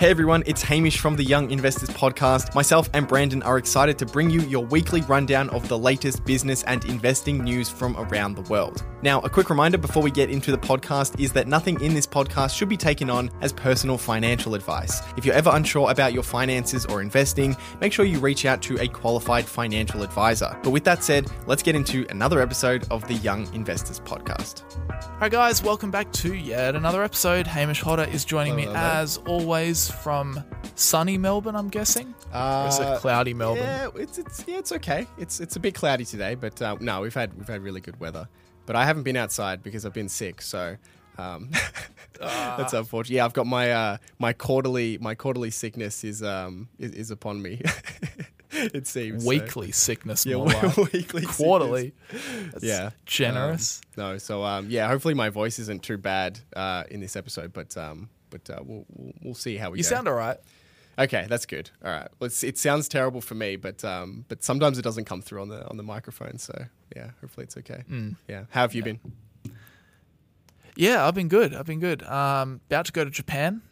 Hey 0.00 0.10
everyone, 0.10 0.42
it's 0.44 0.60
Hamish 0.60 0.98
from 0.98 1.14
the 1.14 1.22
Young 1.22 1.50
Investors 1.52 1.88
Podcast. 1.88 2.54
Myself 2.54 2.90
and 2.92 3.06
Brandon 3.06 3.42
are 3.44 3.58
excited 3.58 3.96
to 4.00 4.06
bring 4.06 4.28
you 4.28 4.40
your 4.42 4.64
weekly 4.66 5.00
rundown 5.02 5.48
of 5.50 5.68
the 5.68 5.78
latest 5.78 6.24
business 6.24 6.62
and 6.64 6.84
investing 6.86 7.42
news 7.42 7.70
from 7.70 7.96
around 7.96 8.34
the 8.34 8.42
world. 8.50 8.84
Now, 9.02 9.20
a 9.20 9.30
quick 9.30 9.50
reminder 9.50 9.78
before 9.78 10.02
we 10.02 10.10
get 10.10 10.30
into 10.30 10.50
the 10.50 10.58
podcast 10.58 11.20
is 11.20 11.32
that 11.34 11.46
nothing 11.46 11.80
in 11.80 11.94
this 11.94 12.06
podcast 12.06 12.56
should 12.56 12.68
be 12.68 12.76
taken 12.76 13.08
on 13.08 13.30
as 13.40 13.52
personal 13.52 13.96
financial 13.96 14.54
advice. 14.54 15.00
If 15.16 15.24
you're 15.24 15.34
ever 15.34 15.50
unsure 15.52 15.90
about 15.90 16.12
your 16.12 16.22
finances 16.22 16.84
or 16.86 17.00
investing, 17.00 17.56
make 17.80 17.92
sure 17.92 18.04
you 18.04 18.18
reach 18.18 18.44
out 18.46 18.62
to 18.62 18.78
a 18.80 18.88
qualified 18.88 19.44
financial 19.44 20.02
advisor. 20.02 20.58
But 20.62 20.70
with 20.70 20.84
that 20.84 21.04
said, 21.04 21.30
let's 21.46 21.62
get 21.62 21.76
into 21.76 22.04
another 22.10 22.40
episode 22.40 22.84
of 22.90 23.06
the 23.06 23.14
Young 23.14 23.52
Investors 23.54 24.00
Podcast. 24.00 24.64
Hi 25.20 25.28
guys, 25.28 25.62
welcome 25.62 25.90
back 25.90 26.10
to 26.12 26.34
yet 26.34 26.74
another 26.74 27.02
episode. 27.02 27.46
Hamish 27.46 27.80
Hodder 27.80 28.04
is 28.04 28.24
joining 28.24 28.56
me 28.56 28.64
Hello. 28.64 28.76
as 28.76 29.18
always 29.18 29.83
from 29.90 30.42
sunny 30.74 31.18
Melbourne, 31.18 31.56
I'm 31.56 31.68
guessing. 31.68 32.14
or 32.34 32.68
is 32.68 32.78
it 32.78 32.98
cloudy 32.98 33.34
Melbourne? 33.34 33.62
Uh, 33.62 33.90
Yeah, 33.96 34.02
it's, 34.02 34.18
it's 34.18 34.44
yeah, 34.46 34.58
it's 34.58 34.72
okay. 34.72 35.06
It's 35.18 35.40
it's 35.40 35.56
a 35.56 35.60
bit 35.60 35.74
cloudy 35.74 36.04
today, 36.04 36.34
but 36.34 36.60
uh, 36.62 36.76
no, 36.80 37.00
we've 37.00 37.14
had 37.14 37.34
we've 37.34 37.48
had 37.48 37.62
really 37.62 37.80
good 37.80 37.98
weather. 38.00 38.28
But 38.66 38.76
I 38.76 38.84
haven't 38.86 39.02
been 39.02 39.16
outside 39.16 39.62
because 39.62 39.84
I've 39.84 39.92
been 39.92 40.08
sick, 40.08 40.40
so 40.40 40.76
um, 41.18 41.50
that's 42.20 42.72
unfortunate. 42.72 43.16
Yeah, 43.16 43.24
I've 43.24 43.34
got 43.34 43.46
my 43.46 43.70
uh, 43.72 43.96
my 44.18 44.32
quarterly 44.32 44.98
my 44.98 45.14
quarterly 45.14 45.50
sickness 45.50 46.04
is 46.04 46.22
um 46.22 46.68
is, 46.78 46.92
is 46.92 47.10
upon 47.10 47.42
me. 47.42 47.60
it 48.50 48.86
seems 48.86 49.22
so. 49.24 49.28
Weekly 49.28 49.72
sickness, 49.72 50.24
Yeah, 50.24 50.36
more 50.36 50.46
like. 50.46 50.76
weekly 50.92 51.26
quarterly. 51.26 51.92
That's 52.52 52.64
Yeah, 52.64 52.90
generous. 53.04 53.80
Um, 53.98 54.04
no, 54.12 54.18
so 54.18 54.44
um, 54.44 54.66
yeah, 54.70 54.88
hopefully 54.88 55.14
my 55.14 55.28
voice 55.28 55.58
isn't 55.58 55.82
too 55.82 55.98
bad 55.98 56.38
uh, 56.56 56.84
in 56.90 57.00
this 57.00 57.16
episode, 57.16 57.52
but 57.52 57.76
um, 57.76 58.08
but 58.34 58.50
uh, 58.50 58.60
we'll, 58.64 58.84
we'll 58.88 59.12
we'll 59.22 59.34
see 59.34 59.56
how 59.56 59.70
we 59.70 59.78
you 59.78 59.84
go. 59.84 59.88
sound 59.90 60.08
alright. 60.08 60.38
Okay, 60.96 61.26
that's 61.28 61.44
good. 61.46 61.70
All 61.84 61.90
right. 61.90 62.08
Well, 62.20 62.26
it's, 62.26 62.44
it 62.44 62.56
sounds 62.56 62.88
terrible 62.88 63.20
for 63.20 63.34
me, 63.34 63.56
but 63.56 63.84
um, 63.84 64.24
but 64.28 64.44
sometimes 64.44 64.78
it 64.78 64.82
doesn't 64.82 65.06
come 65.06 65.22
through 65.22 65.42
on 65.42 65.48
the 65.48 65.66
on 65.68 65.76
the 65.76 65.82
microphone. 65.82 66.38
So 66.38 66.54
yeah, 66.96 67.10
hopefully 67.20 67.44
it's 67.44 67.56
okay. 67.56 67.82
Mm. 67.90 68.16
Yeah. 68.28 68.44
How 68.50 68.60
have 68.62 68.74
you 68.74 68.82
been? 68.82 69.00
Yeah, 70.76 71.06
I've 71.06 71.14
been 71.14 71.28
good. 71.28 71.54
I've 71.54 71.66
been 71.66 71.80
good. 71.80 72.02
Um, 72.04 72.60
about 72.68 72.86
to 72.86 72.92
go 72.92 73.04
to 73.04 73.10
Japan, 73.10 73.62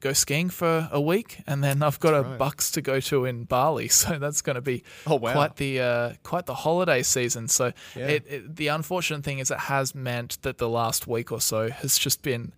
go 0.00 0.12
skiing 0.12 0.50
for 0.50 0.88
a 0.90 1.00
week, 1.00 1.40
and 1.46 1.62
then 1.62 1.82
I've 1.82 2.00
got 2.00 2.14
a 2.14 2.22
right. 2.22 2.38
bucks 2.38 2.70
to 2.72 2.80
go 2.82 2.98
to 3.00 3.24
in 3.24 3.44
Bali. 3.44 3.88
So 3.98 4.18
that's 4.18 4.42
going 4.42 4.56
to 4.56 4.60
be 4.62 4.82
Oh, 5.06 5.16
wow. 5.16 5.32
quite 5.32 5.56
the 5.56 5.80
uh, 5.80 6.12
quite 6.24 6.46
the 6.46 6.54
holiday 6.54 7.02
season. 7.02 7.48
So 7.48 7.72
Yeah. 7.96 8.06
it, 8.06 8.24
it, 8.28 8.56
the 8.56 8.68
unfortunate 8.68 9.22
thing 9.24 9.38
is 9.40 9.50
it 9.50 9.58
has 9.58 9.94
meant 9.94 10.38
that 10.42 10.58
the 10.58 10.68
last 10.68 11.06
week 11.06 11.30
or 11.32 11.40
so 11.40 11.70
has 11.70 11.96
just 11.98 12.22
been 12.22 12.52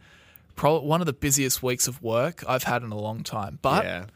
one 0.63 1.01
of 1.01 1.07
the 1.07 1.13
busiest 1.13 1.63
weeks 1.63 1.89
of 1.89 2.03
work 2.03 2.45
I've 2.47 2.65
had 2.65 2.83
in 2.83 2.93
a 2.93 2.99
long 2.99 3.23
time. 3.23 3.59
But 3.63 3.85
yeah. 3.85 4.07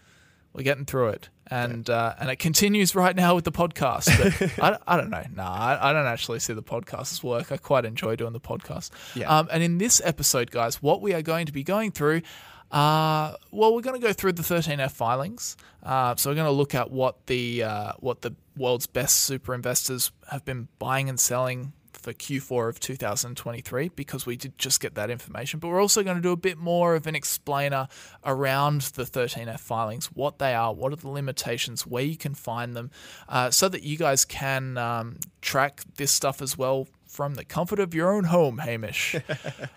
we're 0.53 0.63
getting 0.63 0.85
through 0.85 1.09
it. 1.09 1.29
And 1.47 1.91
uh, 1.91 2.15
and 2.19 2.31
it 2.31 2.37
continues 2.37 2.95
right 2.95 3.15
now 3.15 3.35
with 3.35 3.45
the 3.45 3.53
podcast. 3.53 4.09
But 4.57 4.59
I, 4.89 4.95
I 4.95 4.97
don't 4.97 5.11
know. 5.11 5.25
No, 5.35 5.43
I, 5.43 5.91
I 5.91 5.93
don't 5.93 6.07
actually 6.07 6.39
see 6.39 6.55
the 6.55 6.63
podcast 6.63 7.13
as 7.13 7.23
work. 7.23 7.53
I 7.53 7.59
quite 7.59 7.85
enjoy 7.85 8.17
doing 8.17 8.33
the 8.33 8.41
podcast. 8.41 8.91
Yeah. 9.15 9.29
Um, 9.29 9.49
and 9.53 9.63
in 9.63 9.77
this 9.77 10.01
episode, 10.05 10.51
guys, 10.51 10.83
what 10.83 11.03
we 11.03 11.13
are 11.13 11.21
going 11.21 11.45
to 11.47 11.53
be 11.53 11.63
going 11.63 11.91
through, 11.91 12.23
uh, 12.71 13.35
well, 13.51 13.75
we're 13.75 13.83
going 13.83 14.01
to 14.01 14.05
go 14.05 14.15
through 14.15 14.33
the 14.33 14.43
13F 14.43 14.93
filings. 14.93 15.57
Uh, 15.83 16.17
so 16.17 16.31
we're 16.31 16.35
going 16.35 16.47
to 16.47 16.51
look 16.51 16.75
at 16.75 16.91
what 16.91 17.27
the 17.27 17.63
uh, 17.63 17.93
what 18.01 18.23
the 18.23 18.35
world's 18.57 18.87
best 18.87 19.17
super 19.17 19.55
investors 19.55 20.13
have 20.31 20.45
been 20.47 20.69
buying 20.79 21.09
and 21.11 21.21
selling 21.21 21.75
for 22.05 22.13
Q4 22.13 22.69
of 22.69 22.81
2023 22.81 23.89
because 23.89 24.27
we 24.27 24.37
did 24.37 24.59
just 24.59 24.79
get 24.79 24.95
that 24.95 25.11
information. 25.11 25.59
But 25.59 25.69
we're 25.69 25.81
also 25.81 26.03
going 26.03 26.17
to 26.17 26.23
do 26.23 26.33
a 26.33 26.37
bit 26.37 26.59
more 26.59 26.95
of 26.95 27.07
an 27.07 27.15
explainer 27.15 27.89
around 28.25 28.83
the 28.83 29.05
13F 29.05 29.59
filings, 29.61 30.07
what 30.07 30.39
they 30.39 30.55
are, 30.55 30.75
what 30.75 30.93
are 30.93 30.97
the 30.97 31.09
limitations, 31.09 31.87
where 31.87 32.05
you 32.05 32.19
can 32.19 32.35
find 32.35 32.77
them, 32.77 32.91
uh, 33.27 33.51
so 33.51 33.71
that 33.71 33.83
you 33.83 33.97
guys 33.97 34.27
can 34.27 34.77
um, 34.77 35.17
track 35.41 35.81
this 35.97 36.13
stuff 36.13 36.43
as 36.43 36.59
well 36.59 36.87
from 37.15 37.37
the 37.37 37.45
comfort 37.45 37.79
of 37.79 37.95
your 37.95 38.13
own 38.13 38.25
home, 38.25 38.59
Hamish. 38.59 39.17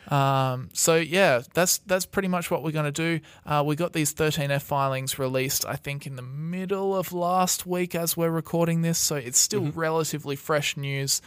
Um, 0.08 0.70
so 0.72 0.96
yeah, 0.96 1.42
that's 1.53 1.80
that's 1.80 2.06
pretty 2.06 2.30
much 2.30 2.50
what 2.50 2.64
we're 2.64 2.72
going 2.72 2.86
to 2.86 2.92
do. 2.94 3.20
Uh, 3.46 3.62
we 3.66 3.75
got 3.75 3.92
these 3.92 4.14
13F 4.14 4.62
filings 4.62 5.20
released, 5.20 5.66
I 5.66 5.76
think, 5.76 6.08
in 6.08 6.16
the 6.16 6.22
middle 6.22 6.96
of 6.96 7.12
last 7.12 7.66
week 7.66 7.94
as 7.94 8.16
we're 8.16 8.30
recording 8.31 8.84
this, 8.84 8.97
so 8.97 9.18
it's 9.18 9.38
still 9.38 9.66
relatively 9.76 10.38
fresh 10.38 10.78
news. 10.78 11.22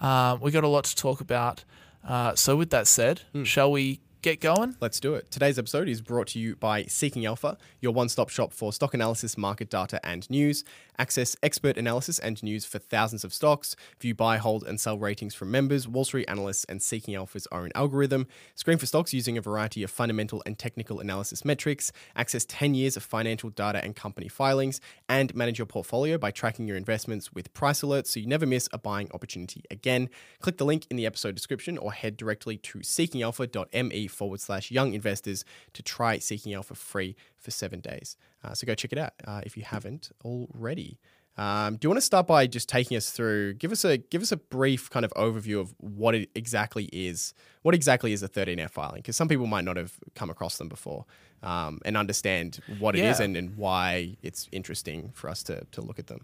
Um, 0.00 0.40
we 0.40 0.50
got 0.50 0.64
a 0.64 0.68
lot 0.68 0.82
to 0.86 0.96
talk 0.96 1.20
about. 1.20 1.62
Uh, 2.06 2.34
so 2.34 2.56
with 2.56 2.70
that 2.70 2.88
said, 2.88 3.20
shall 3.44 3.70
we 3.70 4.00
get 4.24 4.40
going? 4.40 4.74
Let's 4.80 5.00
do 5.00 5.14
it. 5.16 5.30
Today's 5.30 5.58
episode 5.58 5.86
is 5.86 6.00
brought 6.00 6.28
to 6.28 6.38
you 6.38 6.56
by 6.56 6.84
Seeking 6.84 7.26
Alpha, 7.26 7.58
your 7.82 7.92
one 7.92 8.08
stop 8.08 8.30
shop 8.30 8.54
for 8.54 8.72
stock 8.72 8.94
analysis, 8.94 9.36
market 9.36 9.68
data, 9.68 10.00
and 10.02 10.28
news. 10.30 10.64
Access 10.98 11.36
expert 11.42 11.76
analysis 11.76 12.18
and 12.18 12.42
news 12.42 12.64
for 12.64 12.78
thousands 12.78 13.22
of 13.22 13.34
stocks. 13.34 13.76
View 14.00 14.14
buy, 14.14 14.38
hold, 14.38 14.64
and 14.64 14.80
sell 14.80 14.96
ratings 14.96 15.34
from 15.34 15.50
members, 15.50 15.86
Wall 15.86 16.06
Street 16.06 16.24
analysts, 16.26 16.64
and 16.64 16.80
Seeking 16.80 17.14
Alpha's 17.14 17.46
own 17.52 17.70
algorithm. 17.74 18.26
Screen 18.54 18.78
for 18.78 18.86
stocks 18.86 19.12
using 19.12 19.36
a 19.36 19.42
variety 19.42 19.82
of 19.82 19.90
fundamental 19.90 20.42
and 20.46 20.58
technical 20.58 21.00
analysis 21.00 21.44
metrics. 21.44 21.92
Access 22.16 22.46
10 22.46 22.74
years 22.74 22.96
of 22.96 23.02
financial 23.02 23.50
data 23.50 23.84
and 23.84 23.94
company 23.94 24.28
filings. 24.28 24.80
And 25.06 25.34
manage 25.34 25.58
your 25.58 25.66
portfolio 25.66 26.16
by 26.16 26.30
tracking 26.30 26.66
your 26.66 26.78
investments 26.78 27.34
with 27.34 27.52
price 27.52 27.82
alerts 27.82 28.06
so 28.06 28.20
you 28.20 28.26
never 28.26 28.46
miss 28.46 28.70
a 28.72 28.78
buying 28.78 29.10
opportunity 29.12 29.64
again. 29.70 30.08
Click 30.40 30.56
the 30.56 30.64
link 30.64 30.86
in 30.88 30.96
the 30.96 31.04
episode 31.04 31.34
description 31.34 31.76
or 31.76 31.92
head 31.92 32.16
directly 32.16 32.56
to 32.56 32.78
seekingalpha.me 32.78 34.08
forward 34.14 34.40
slash 34.40 34.70
young 34.70 34.94
investors 34.94 35.44
to 35.72 35.82
try 35.82 36.18
Seeking 36.18 36.54
Alpha 36.54 36.74
free 36.74 37.16
for 37.38 37.50
seven 37.50 37.80
days. 37.80 38.16
Uh, 38.42 38.54
so 38.54 38.66
go 38.66 38.74
check 38.74 38.92
it 38.92 38.98
out 38.98 39.12
uh, 39.26 39.40
if 39.44 39.56
you 39.56 39.62
haven't 39.64 40.10
already. 40.24 40.98
Um, 41.36 41.74
do 41.76 41.86
you 41.86 41.90
want 41.90 41.96
to 41.96 42.06
start 42.06 42.28
by 42.28 42.46
just 42.46 42.68
taking 42.68 42.96
us 42.96 43.10
through? 43.10 43.54
Give 43.54 43.72
us 43.72 43.84
a 43.84 43.98
give 43.98 44.22
us 44.22 44.30
a 44.30 44.36
brief 44.36 44.88
kind 44.88 45.04
of 45.04 45.12
overview 45.14 45.58
of 45.60 45.74
what 45.78 46.14
it 46.14 46.30
exactly 46.36 46.84
is. 46.92 47.34
What 47.62 47.74
exactly 47.74 48.12
is 48.12 48.22
a 48.22 48.28
13F 48.28 48.70
filing? 48.70 49.00
Because 49.02 49.16
some 49.16 49.26
people 49.26 49.46
might 49.48 49.64
not 49.64 49.76
have 49.76 49.94
come 50.14 50.30
across 50.30 50.58
them 50.58 50.68
before 50.68 51.06
um, 51.42 51.80
and 51.84 51.96
understand 51.96 52.60
what 52.78 52.94
it 52.94 53.00
is 53.04 53.18
Yeah. 53.18 53.24
and, 53.24 53.36
and 53.36 53.56
why 53.56 54.16
it's 54.22 54.48
interesting 54.52 55.10
for 55.12 55.28
us 55.28 55.42
to 55.44 55.66
to 55.72 55.80
look 55.80 55.98
at 55.98 56.06
them. 56.06 56.20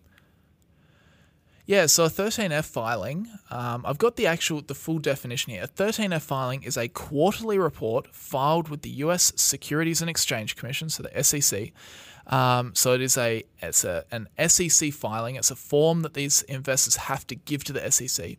Yeah, 1.71 1.87
so 1.87 2.07
a 2.07 2.11
13F 2.11 2.65
filing, 2.65 3.29
um, 3.49 3.87
I've 3.87 3.97
got 3.97 4.17
the 4.17 4.27
actual, 4.27 4.61
the 4.61 4.75
full 4.75 4.99
definition 4.99 5.53
here. 5.53 5.63
A 5.63 5.69
13F 5.69 6.21
filing 6.21 6.65
is 6.65 6.77
a 6.77 6.89
quarterly 6.89 7.61
report 7.61 8.13
filed 8.13 8.69
with 8.69 8.83
the 8.83 8.91
U.S. 9.05 9.33
Securities 9.37 10.01
and 10.01 10.11
Exchange 10.11 10.57
Commission, 10.57 10.89
so 10.89 11.05
the 11.05 11.23
SEC. 11.23 11.71
Um, 12.27 12.75
so 12.75 12.95
it 12.95 13.01
is 13.01 13.17
a, 13.17 13.45
it's 13.63 13.85
a 13.85 14.05
an 14.11 14.27
SEC 14.49 14.93
filing. 14.93 15.37
It's 15.37 15.53
a 15.53 15.55
form 15.55 16.03
that 16.03 16.15
these 16.15 16.43
investors 16.43 16.97
have 16.97 17.25
to 17.29 17.37
give 17.37 17.63
to 17.63 17.73
the 17.73 17.89
SEC. 17.93 18.37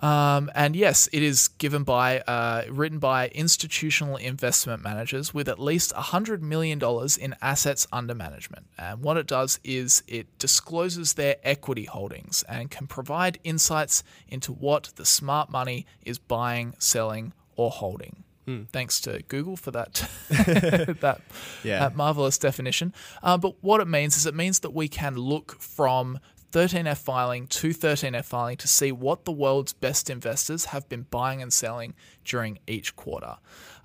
Um, 0.00 0.50
and 0.54 0.74
yes, 0.74 1.08
it 1.12 1.22
is 1.22 1.48
given 1.48 1.84
by, 1.84 2.20
uh, 2.20 2.64
written 2.68 2.98
by 2.98 3.28
institutional 3.28 4.16
investment 4.16 4.82
managers 4.82 5.32
with 5.32 5.48
at 5.48 5.58
least 5.60 5.92
$100 5.94 6.40
million 6.40 6.80
in 7.20 7.34
assets 7.40 7.86
under 7.92 8.14
management. 8.14 8.66
And 8.76 9.02
what 9.02 9.16
it 9.16 9.26
does 9.26 9.60
is 9.62 10.02
it 10.08 10.26
discloses 10.38 11.14
their 11.14 11.36
equity 11.44 11.84
holdings 11.84 12.42
and 12.48 12.70
can 12.70 12.86
provide 12.88 13.38
insights 13.44 14.02
into 14.28 14.52
what 14.52 14.90
the 14.96 15.04
smart 15.04 15.48
money 15.50 15.86
is 16.04 16.18
buying, 16.18 16.74
selling, 16.78 17.32
or 17.56 17.70
holding. 17.70 18.24
Thanks 18.72 19.00
to 19.00 19.22
Google 19.28 19.56
for 19.56 19.70
that 19.70 20.06
that, 20.28 21.22
Yeah. 21.62 21.78
that 21.78 21.96
marvelous 21.96 22.36
definition. 22.36 22.92
Uh, 23.22 23.38
but 23.38 23.54
what 23.62 23.80
it 23.80 23.88
means 23.88 24.18
is 24.18 24.26
it 24.26 24.34
means 24.34 24.58
that 24.58 24.74
we 24.74 24.86
can 24.86 25.14
look 25.16 25.58
from 25.62 26.18
13F 26.54 26.98
filing 26.98 27.48
to 27.48 27.70
13F 27.70 28.24
filing 28.26 28.56
to 28.56 28.68
see 28.68 28.92
what 28.92 29.24
the 29.24 29.32
world's 29.32 29.72
best 29.72 30.08
investors 30.08 30.66
have 30.66 30.88
been 30.88 31.02
buying 31.10 31.42
and 31.42 31.52
selling 31.52 31.94
during 32.24 32.58
each 32.66 32.96
quarter. 32.96 33.36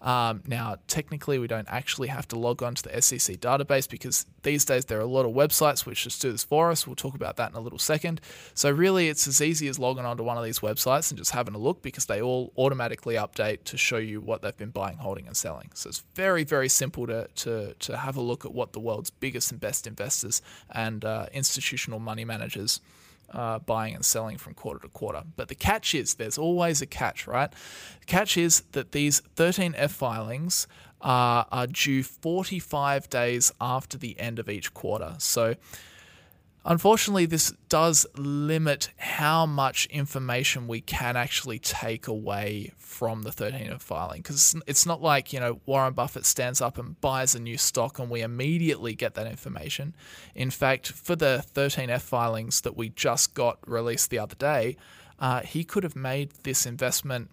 Um, 0.02 0.44
now, 0.48 0.78
technically, 0.88 1.40
we 1.40 1.48
don't 1.48 1.68
actually 1.70 2.08
have 2.08 2.28
to 2.30 2.40
log 2.40 2.64
on 2.64 2.76
to 2.76 2.84
the 2.84 3.02
SEC 3.02 3.38
database 3.38 3.90
because 3.90 4.26
these 4.44 4.64
days 4.64 4.86
there 4.86 4.98
are 4.98 5.02
a 5.02 5.06
lot 5.06 5.26
of 5.26 5.34
websites 5.34 5.86
which 5.86 6.04
just 6.04 6.22
do 6.22 6.32
this 6.32 6.44
for 6.44 6.72
us. 6.72 6.88
We'll 6.88 6.96
talk 6.96 7.16
about 7.16 7.36
that 7.38 7.52
in 7.52 7.58
a 7.58 7.60
little 7.60 7.80
second. 7.80 8.22
So, 8.54 8.72
really, 8.72 9.10
it's 9.10 9.28
as 9.28 9.42
easy 9.42 9.68
as 9.68 9.78
logging 9.78 10.06
onto 10.06 10.24
one 10.24 10.38
of 10.38 10.44
these 10.44 10.60
websites 10.60 11.12
and 11.12 11.18
just 11.18 11.32
having 11.32 11.54
a 11.54 11.58
look 11.58 11.82
because 11.82 12.06
they 12.06 12.22
all 12.22 12.54
automatically 12.58 13.16
update 13.16 13.64
to 13.66 13.78
show 13.78 13.98
you 13.98 14.22
what 14.22 14.42
they've 14.42 14.56
been 14.56 14.70
buying, 14.70 14.98
holding, 14.98 15.28
and 15.28 15.36
selling. 15.36 15.70
So, 15.74 15.90
it's 15.90 16.04
very, 16.16 16.44
very 16.44 16.70
simple 16.70 17.06
to, 17.08 17.28
to, 17.36 17.74
to 17.74 17.98
have 17.98 18.16
a 18.16 18.22
look 18.22 18.46
at 18.46 18.54
what 18.54 18.74
the 18.74 18.80
world's 18.80 19.10
biggest 19.10 19.52
and 19.52 19.60
best 19.60 19.86
investors 19.86 20.42
and 20.70 21.04
uh, 21.04 21.26
institutional 21.34 22.00
money 22.00 22.24
managers 22.24 22.80
uh, 23.32 23.60
buying 23.60 23.96
and 23.96 24.06
selling 24.06 24.38
from 24.38 24.54
quarter 24.54 24.80
to 24.80 24.88
quarter. 24.90 25.24
But 25.36 25.48
the 25.48 25.56
catch 25.56 25.96
is 25.96 26.16
there's 26.16 26.38
always 26.38 26.82
a 26.82 26.86
catch, 26.86 27.28
right? 27.28 27.52
The 28.00 28.06
catch 28.06 28.38
is 28.38 28.62
that 28.72 28.92
these 28.92 29.22
13F 29.36 29.92
filings 29.92 30.68
are, 31.02 31.48
are 31.52 31.68
due 31.68 32.04
45 32.04 33.10
days 33.10 33.52
after 33.60 33.98
the 33.98 34.20
end 34.20 34.40
of 34.40 34.50
each 34.50 34.74
quarter. 34.74 35.16
So 35.18 35.56
Unfortunately, 36.70 37.26
this 37.26 37.52
does 37.68 38.06
limit 38.16 38.92
how 38.98 39.48
much 39.48 39.88
information 39.88 40.68
we 40.68 40.82
can 40.82 41.18
actually 41.18 41.58
take 41.58 42.08
away 42.08 42.72
from 42.78 43.24
the 43.24 43.32
13F 43.32 43.82
filing 43.82 44.22
because 44.22 44.56
it's 44.68 44.86
not 44.86 45.02
like, 45.02 45.34
you 45.34 45.40
know, 45.40 45.62
Warren 45.66 45.94
Buffett 45.94 46.28
stands 46.28 46.62
up 46.62 46.78
and 46.78 47.02
buys 47.02 47.34
a 47.34 47.40
new 47.40 47.58
stock 47.58 47.98
and 47.98 48.08
we 48.08 48.22
immediately 48.22 48.94
get 48.94 49.16
that 49.16 49.26
information. 49.26 49.96
In 50.36 50.52
fact, 50.52 50.92
for 50.92 51.16
the 51.16 51.44
13F 51.56 52.02
filings 52.02 52.62
that 52.62 52.78
we 52.78 52.90
just 52.90 53.34
got 53.34 53.58
released 53.68 54.12
the 54.12 54.20
other 54.20 54.36
day, 54.36 54.78
uh, 55.18 55.42
he 55.42 55.64
could 55.64 55.82
have 55.82 55.96
made 55.96 56.34
this 56.44 56.68
investment 56.68 57.32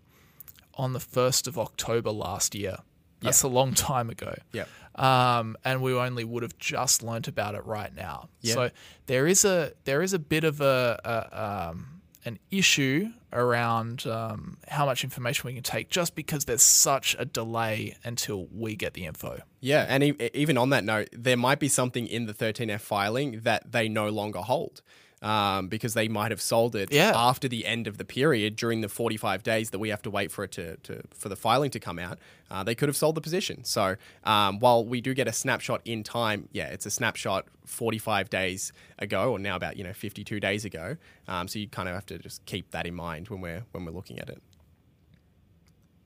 on 0.77 0.94
the 0.94 0.99
1st 0.99 1.47
of 1.47 1.59
October 1.59 2.11
last 2.11 2.55
year. 2.55 2.79
That's 3.21 3.44
yeah. 3.44 3.50
a 3.50 3.53
long 3.53 3.75
time 3.75 4.09
ago. 4.09 4.35
Yeah. 4.53 4.65
Um, 4.96 5.56
and 5.64 5.82
we 5.82 5.94
only 5.94 6.25
would 6.25 6.43
have 6.43 6.58
just 6.58 7.02
learnt 7.02 7.28
about 7.28 7.54
it 7.54 7.64
right 7.66 7.94
now. 7.94 8.28
Yeah. 8.40 8.54
So 8.54 8.70
there 9.06 9.26
is 9.26 9.44
a 9.44 9.72
there 9.84 10.02
is 10.02 10.12
a 10.12 10.19
bit 10.19 10.44
of 10.44 10.60
a, 10.60 10.98
a 11.04 11.69
um, 11.70 12.00
an 12.25 12.38
issue 12.50 13.10
around 13.32 14.06
um, 14.06 14.56
how 14.69 14.87
much 14.87 15.04
information 15.04 15.46
we 15.46 15.54
can 15.54 15.62
take 15.62 15.90
just 15.90 16.14
because 16.14 16.46
there's 16.46 16.62
such 16.62 17.14
a 17.19 17.25
delay 17.25 17.96
until 18.04 18.46
we 18.46 18.75
get 18.75 18.94
the 18.94 19.04
info. 19.04 19.40
Yeah, 19.60 19.87
and 19.88 20.02
e- 20.02 20.31
even 20.34 20.58
on 20.58 20.70
that 20.70 20.82
note, 20.82 21.08
there 21.12 21.37
might 21.37 21.60
be 21.60 21.69
something 21.69 22.06
in 22.06 22.26
the 22.26 22.34
13F 22.34 22.81
filing 22.81 23.40
that 23.40 23.70
they 23.70 23.88
no 23.88 24.08
longer 24.08 24.40
hold 24.40 24.82
um, 25.23 25.69
because 25.69 25.95
they 25.95 26.09
might 26.09 26.31
have 26.31 26.41
sold 26.41 26.77
it 26.77 26.93
yeah. 26.93 27.13
after 27.15 27.49
the 27.49 27.65
end 27.67 27.87
of 27.87 27.99
the 27.99 28.05
period 28.05 28.57
during 28.57 28.83
the 28.83 28.89
45 28.89 29.43
days 29.43 29.71
that 29.71 29.79
we 29.79 29.89
have 29.89 30.03
to 30.03 30.11
wait 30.11 30.31
for 30.31 30.45
it 30.45 30.53
to, 30.53 30.77
to 30.79 31.03
for 31.15 31.29
the 31.29 31.37
filing 31.37 31.71
to 31.71 31.81
come 31.81 31.99
out. 31.99 32.19
Uh, 32.51 32.63
they 32.63 32.75
could 32.75 32.89
have 32.89 32.97
sold 32.97 33.15
the 33.15 33.21
position. 33.21 33.65
So 33.65 33.97
um, 34.25 34.61
while 34.61 34.85
we 34.85 35.01
do 35.01 35.15
get 35.15 35.27
a 35.27 35.33
snapshot 35.33 35.81
in 35.85 36.03
time, 36.03 36.49
yeah, 36.53 36.67
it's 36.67 36.87
a 36.87 36.91
snapshot 36.91 37.47
45 37.65 38.31
days 38.31 38.73
ago, 38.99 39.33
or 39.33 39.39
now 39.39 39.57
about 39.57 39.77
you 39.77 39.85
know 39.85 39.93
52 39.93 40.39
days 40.39 40.65
ago. 40.65 40.97
Um, 41.29 41.49
so 41.49 41.59
you 41.59 41.69
kind 41.69 41.89
of 41.89 41.95
have 41.95 42.07
to 42.07 42.19
just 42.19 42.45
keep 42.45 42.71
that 42.73 42.87
in 42.87 42.95
mind 42.95 43.29
when 43.29 43.41
we're 43.41 43.65
when 43.73 43.85
we're 43.85 43.93
looking 43.93 44.19
at 44.19 44.29
it. 44.29 44.43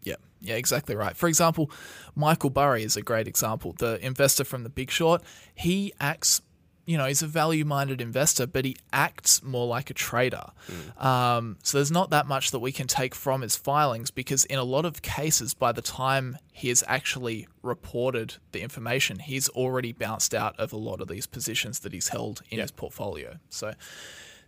Yeah, 0.02 0.16
yeah, 0.40 0.54
exactly 0.54 0.96
right. 0.96 1.16
For 1.16 1.28
example, 1.28 1.70
Michael 2.14 2.48
Burry 2.48 2.84
is 2.84 2.96
a 2.96 3.02
great 3.02 3.28
example. 3.28 3.74
The 3.78 4.04
investor 4.04 4.44
from 4.44 4.62
The 4.62 4.70
Big 4.70 4.90
Short, 4.90 5.22
he 5.54 5.92
acts 6.00 6.40
you 6.90 6.98
know, 6.98 7.04
he's 7.04 7.22
a 7.22 7.28
value 7.28 7.64
minded 7.64 8.00
investor, 8.00 8.48
but 8.48 8.64
he 8.64 8.76
acts 8.92 9.44
more 9.44 9.68
like 9.68 9.90
a 9.90 9.94
trader. 9.94 10.46
Mm. 10.66 11.04
Um, 11.04 11.56
so 11.62 11.78
there's 11.78 11.92
not 11.92 12.10
that 12.10 12.26
much 12.26 12.50
that 12.50 12.58
we 12.58 12.72
can 12.72 12.88
take 12.88 13.14
from 13.14 13.42
his 13.42 13.54
filings 13.54 14.10
because, 14.10 14.44
in 14.46 14.58
a 14.58 14.64
lot 14.64 14.84
of 14.84 15.00
cases, 15.00 15.54
by 15.54 15.70
the 15.70 15.82
time 15.82 16.36
he 16.52 16.68
has 16.68 16.82
actually 16.88 17.46
reported 17.62 18.34
the 18.50 18.60
information, 18.60 19.20
he's 19.20 19.48
already 19.50 19.92
bounced 19.92 20.34
out 20.34 20.58
of 20.58 20.72
a 20.72 20.76
lot 20.76 21.00
of 21.00 21.06
these 21.06 21.28
positions 21.28 21.78
that 21.78 21.92
he's 21.92 22.08
held 22.08 22.42
in 22.50 22.58
his 22.58 22.72
portfolio. 22.72 23.36
So 23.50 23.74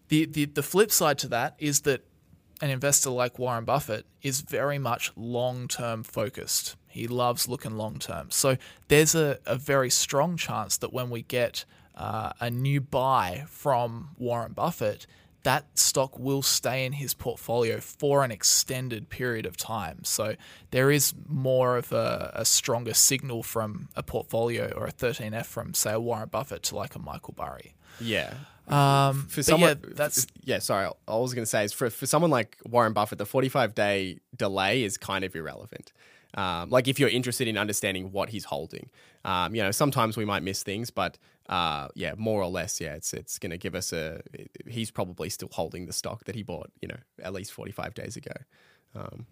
the, 0.09 0.27
the, 0.27 0.47
the 0.47 0.65
flip 0.65 0.91
side 0.91 1.19
to 1.19 1.29
that 1.29 1.55
is 1.61 1.83
that 1.83 2.05
an 2.61 2.71
investor 2.71 3.11
like 3.11 3.39
Warren 3.39 3.65
Buffett 3.65 4.05
is 4.21 4.41
very 4.41 4.81
much 4.81 5.13
long 5.15 5.69
term 5.69 6.03
focused. 6.03 6.75
He 6.89 7.07
loves 7.07 7.47
looking 7.47 7.77
long 7.77 8.01
term. 8.01 8.33
So 8.33 8.57
there's 8.89 9.15
a, 9.15 9.39
a 9.47 9.55
very 9.55 9.91
strong 9.91 10.37
chance 10.37 10.77
that 10.79 10.93
when 10.93 11.09
we 11.09 11.23
get 11.23 11.65
uh, 11.95 12.33
a 12.41 12.51
new 12.51 12.81
buy 12.81 13.45
from 13.49 14.11
Warren 14.19 14.53
Buffett, 14.53 15.07
that 15.43 15.77
stock 15.77 16.19
will 16.19 16.43
stay 16.43 16.85
in 16.85 16.93
his 16.93 17.15
portfolio 17.15 17.81
for 17.81 18.25
an 18.25 18.31
extended 18.31 19.09
period 19.09 19.45
of 19.45 19.57
time. 19.57 20.05
So 20.05 20.37
there 20.71 20.91
is 20.91 21.15
more 21.29 21.77
of 21.77 21.93
a, 21.93 22.31
a, 22.35 22.45
stronger 22.45 22.95
signal 22.95 23.43
from 23.43 23.89
a 23.97 24.03
portfolio 24.03 24.73
or 24.77 24.87
a 24.87 24.93
13F 24.93 25.47
from, 25.47 25.75
say, 25.75 25.93
a 25.93 26.01
Warren 26.01 26.29
Buffett 26.29 26.63
to 26.65 26.77
like 26.77 26.95
a 26.95 27.01
Michael 27.01 27.35
Burry. 27.37 27.75
Yeah. 28.01 28.35
Um, 28.69 29.27
for 29.29 29.43
someone, 29.43 29.81
yeah, 29.83 29.91
that's 29.95 30.27
yeah. 30.45 30.61
Sorry, 30.61 30.89
I 31.09 31.17
was 31.17 31.35
going 31.35 31.43
to 31.43 31.51
say 31.51 31.65
is 31.65 31.73
for 31.73 31.91
for 31.91 32.07
someone 32.07 32.31
like 32.31 32.57
Warren 32.65 32.93
Buffett, 32.93 33.19
the 33.19 33.27
45 33.27 33.75
day 33.75 34.21
delay 34.37 34.85
is 34.85 34.97
kind 34.97 35.25
of 35.25 35.35
irrelevant. 35.35 35.93
Um, 36.35 36.71
like 36.71 36.89
if 36.89 36.99
you're 36.99 37.11
interested 37.11 37.47
in 37.47 37.59
understanding 37.59 38.13
what 38.13 38.31
he's 38.31 38.45
holding, 38.45 38.89
um, 39.25 39.55
you 39.55 39.63
know, 39.63 39.71
sometimes 39.71 40.17
we 40.17 40.25
might 40.25 40.43
miss 40.43 40.63
things, 40.63 40.91
but 40.91 41.19
uh, 41.49 41.89
yeah, 41.95 42.15
more 42.17 42.43
or 42.43 42.49
less, 42.49 42.81
yeah, 42.81 42.95
it's 42.95 43.13
it's 43.13 43.39
going 43.39 43.51
to 43.51 43.59
give 43.59 43.75
us 43.75 43.93
a. 43.93 44.23
He's 44.67 44.91
probably 44.91 45.29
still 45.29 45.51
holding 45.53 45.87
the 45.87 45.93
stock 45.93 46.25
that 46.25 46.35
he 46.35 46.43
bought, 46.43 46.71
you 46.81 46.89
know, 46.89 46.99
at 47.23 47.33
least 47.33 47.53
45 47.53 47.95
days 47.95 48.17
ago. 48.17 48.33
Um, 48.95 49.27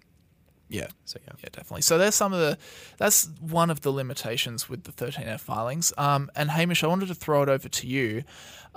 yeah. 0.71 0.87
So 1.05 1.19
yeah. 1.27 1.33
Yeah, 1.43 1.49
definitely. 1.53 1.83
So 1.83 1.99
there's 1.99 2.15
some 2.15 2.33
of 2.33 2.39
the 2.39 2.57
that's 2.97 3.29
one 3.41 3.71
of 3.71 3.81
the 3.81 3.91
limitations 3.91 4.69
with 4.69 4.85
the 4.85 4.93
13F 4.93 5.41
filings. 5.41 5.93
Um, 5.99 6.31
and 6.37 6.51
Hamish, 6.51 6.85
I 6.85 6.87
wanted 6.87 7.09
to 7.09 7.15
throw 7.15 7.43
it 7.43 7.49
over 7.49 7.69
to 7.69 7.87
you. 7.87 8.23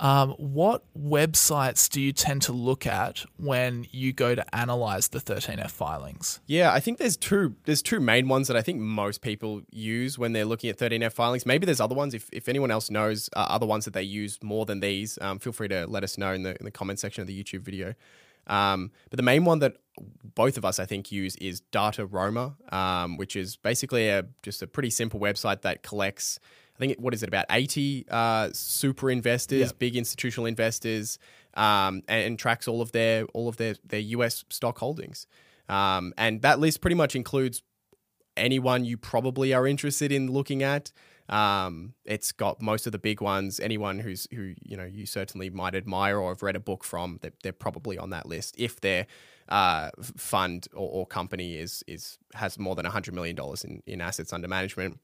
Um, 0.00 0.30
what 0.30 0.82
websites 0.98 1.88
do 1.88 2.00
you 2.00 2.12
tend 2.12 2.42
to 2.42 2.52
look 2.52 2.84
at 2.84 3.24
when 3.36 3.86
you 3.92 4.12
go 4.12 4.34
to 4.34 4.54
analyze 4.54 5.08
the 5.08 5.20
13F 5.20 5.70
filings? 5.70 6.40
Yeah, 6.46 6.72
I 6.72 6.80
think 6.80 6.98
there's 6.98 7.16
two 7.16 7.54
there's 7.64 7.80
two 7.82 8.00
main 8.00 8.26
ones 8.26 8.48
that 8.48 8.56
I 8.56 8.62
think 8.62 8.80
most 8.80 9.22
people 9.22 9.62
use 9.70 10.18
when 10.18 10.32
they're 10.32 10.44
looking 10.44 10.68
at 10.68 10.78
13F 10.78 11.12
filings. 11.12 11.46
Maybe 11.46 11.64
there's 11.64 11.80
other 11.80 11.94
ones. 11.94 12.12
If, 12.12 12.28
if 12.32 12.48
anyone 12.48 12.72
else 12.72 12.90
knows 12.90 13.30
uh, 13.36 13.46
other 13.48 13.66
ones 13.66 13.84
that 13.84 13.94
they 13.94 14.02
use 14.02 14.42
more 14.42 14.66
than 14.66 14.80
these, 14.80 15.16
um, 15.20 15.38
feel 15.38 15.52
free 15.52 15.68
to 15.68 15.86
let 15.86 16.02
us 16.02 16.18
know 16.18 16.32
in 16.32 16.42
the 16.42 16.56
in 16.58 16.64
the 16.64 16.72
comment 16.72 16.98
section 16.98 17.20
of 17.20 17.28
the 17.28 17.44
YouTube 17.44 17.60
video. 17.60 17.94
Um, 18.46 18.90
but 19.10 19.16
the 19.16 19.22
main 19.22 19.44
one 19.44 19.60
that 19.60 19.76
both 20.34 20.56
of 20.56 20.64
us, 20.64 20.78
I 20.78 20.86
think, 20.86 21.12
use 21.12 21.36
is 21.36 21.62
Dataroma, 21.72 22.72
um, 22.72 23.16
which 23.16 23.36
is 23.36 23.56
basically 23.56 24.08
a 24.08 24.24
just 24.42 24.62
a 24.62 24.66
pretty 24.66 24.90
simple 24.90 25.20
website 25.20 25.62
that 25.62 25.82
collects. 25.82 26.38
I 26.76 26.78
think 26.78 26.98
what 26.98 27.14
is 27.14 27.22
it 27.22 27.28
about 27.28 27.46
eighty 27.50 28.04
uh, 28.10 28.50
super 28.52 29.10
investors, 29.10 29.60
yep. 29.60 29.78
big 29.78 29.96
institutional 29.96 30.46
investors, 30.46 31.18
um, 31.54 32.02
and, 32.08 32.26
and, 32.26 32.38
tracks 32.38 32.66
all 32.66 32.80
of 32.80 32.90
their 32.92 33.24
all 33.26 33.48
of 33.48 33.56
their 33.56 33.76
their 33.84 34.00
US 34.00 34.44
stock 34.50 34.78
holdings. 34.78 35.26
Um, 35.68 36.12
and 36.18 36.42
that 36.42 36.58
list 36.58 36.80
pretty 36.80 36.96
much 36.96 37.14
includes 37.14 37.62
anyone 38.36 38.84
you 38.84 38.96
probably 38.96 39.54
are 39.54 39.66
interested 39.66 40.10
in 40.12 40.30
looking 40.30 40.62
at. 40.62 40.92
Um, 41.28 41.94
it's 42.04 42.32
got 42.32 42.60
most 42.60 42.86
of 42.86 42.92
the 42.92 42.98
big 42.98 43.20
ones. 43.20 43.58
Anyone 43.58 43.98
who's 43.98 44.26
who 44.32 44.54
you 44.62 44.76
know 44.76 44.84
you 44.84 45.06
certainly 45.06 45.50
might 45.50 45.74
admire 45.74 46.18
or 46.18 46.30
have 46.30 46.42
read 46.42 46.56
a 46.56 46.60
book 46.60 46.84
from, 46.84 47.18
they're, 47.22 47.32
they're 47.42 47.52
probably 47.52 47.96
on 47.98 48.10
that 48.10 48.26
list. 48.26 48.54
If 48.58 48.80
their 48.80 49.06
uh, 49.48 49.90
fund 49.98 50.68
or, 50.74 50.88
or, 50.88 51.06
company 51.06 51.56
is 51.56 51.82
is 51.86 52.18
has 52.34 52.58
more 52.58 52.74
than 52.74 52.84
hundred 52.86 53.14
million 53.14 53.36
dollars 53.36 53.64
in 53.64 53.82
in 53.86 54.00
assets 54.00 54.32
under 54.32 54.48
management. 54.48 55.00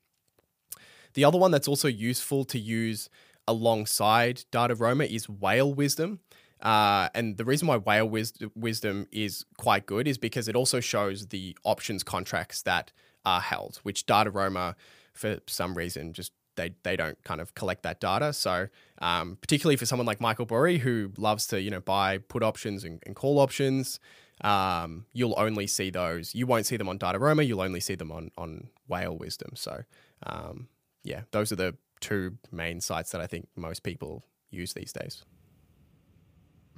The 1.14 1.25
other 1.25 1.38
one 1.38 1.50
that's 1.50 1.68
also 1.68 1.88
useful 1.88 2.44
to 2.47 2.59
use 2.59 3.11
alongside 3.49 4.44
Dataroma 4.52 5.11
is 5.11 5.28
Whale 5.28 5.75
Wisdom. 5.75 6.21
Uh, 6.62 7.09
and 7.14 7.37
the 7.37 7.44
reason 7.44 7.66
why 7.66 7.78
Whale 7.78 8.09
Wis- 8.09 8.35
Wisdom 8.54 9.06
is 9.11 9.44
quite 9.56 9.87
good 9.87 10.06
is 10.06 10.18
because 10.18 10.47
it 10.47 10.54
also 10.54 10.78
shows 10.78 11.28
the 11.28 11.56
options 11.64 12.02
contracts 12.02 12.62
that 12.62 12.92
are 13.25 13.40
held, 13.40 13.80
which 13.83 14.06
Dataroma 14.06 14.75
for 15.12 15.38
some 15.47 15.75
reason 15.75 16.12
just 16.12 16.33
they 16.57 16.75
they 16.83 16.97
don't 16.97 17.23
kind 17.25 17.40
of 17.40 17.55
collect 17.55 17.83
that 17.85 18.00
data. 18.00 18.33
So 18.33 18.69
um, 19.00 19.38
particularly 19.40 19.76
for 19.76 19.87
someone 19.87 20.07
like 20.07 20.21
Michael 20.21 20.47
Burry 20.47 20.79
who 20.79 21.12
loves 21.17 21.47
to 21.49 21.61
you 21.61 21.71
know 21.71 21.81
buy 21.81 22.19
put 22.19 22.43
options 22.43 22.85
and, 22.85 23.02
and 23.07 23.14
call 23.14 23.38
options, 23.38 24.00
um, 24.43 25.07
you'll 25.12 25.35
only 25.37 25.67
see 25.67 25.90
those. 25.90 26.35
You 26.35 26.47
won't 26.47 26.67
see 26.67 26.76
them 26.76 26.88
on 26.88 26.99
Dataroma. 26.99 27.47
You'll 27.47 27.62
only 27.62 27.81
see 27.81 27.95
them 27.95 28.12
on 28.12 28.31
on 28.37 28.69
Whale 28.88 29.17
Wisdom. 29.17 29.52
So 29.55 29.85
um, 30.26 30.69
yeah, 31.02 31.23
those 31.31 31.52
are 31.52 31.57
the 31.57 31.76
two 32.00 32.37
main 32.50 32.81
sites 32.81 33.12
that 33.12 33.21
I 33.21 33.26
think 33.26 33.49
most 33.57 33.83
people 33.83 34.25
use 34.50 34.73
these 34.73 34.93
days. 34.93 35.25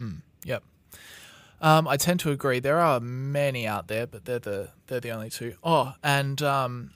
Mm, 0.01 0.23
yep. 0.45 0.63
Um, 1.61 1.87
I 1.87 1.97
tend 1.97 2.19
to 2.21 2.33
agree. 2.33 2.59
There 2.59 2.81
are 2.81 2.99
many 2.99 3.69
out 3.69 3.87
there, 3.87 4.07
but 4.07 4.25
they're 4.25 4.41
the 4.41 4.71
they're 4.89 5.01
the 5.01 5.11
only 5.11 5.31
two. 5.31 5.55
Oh, 5.63 5.95
and 6.03 6.43
um, 6.43 6.91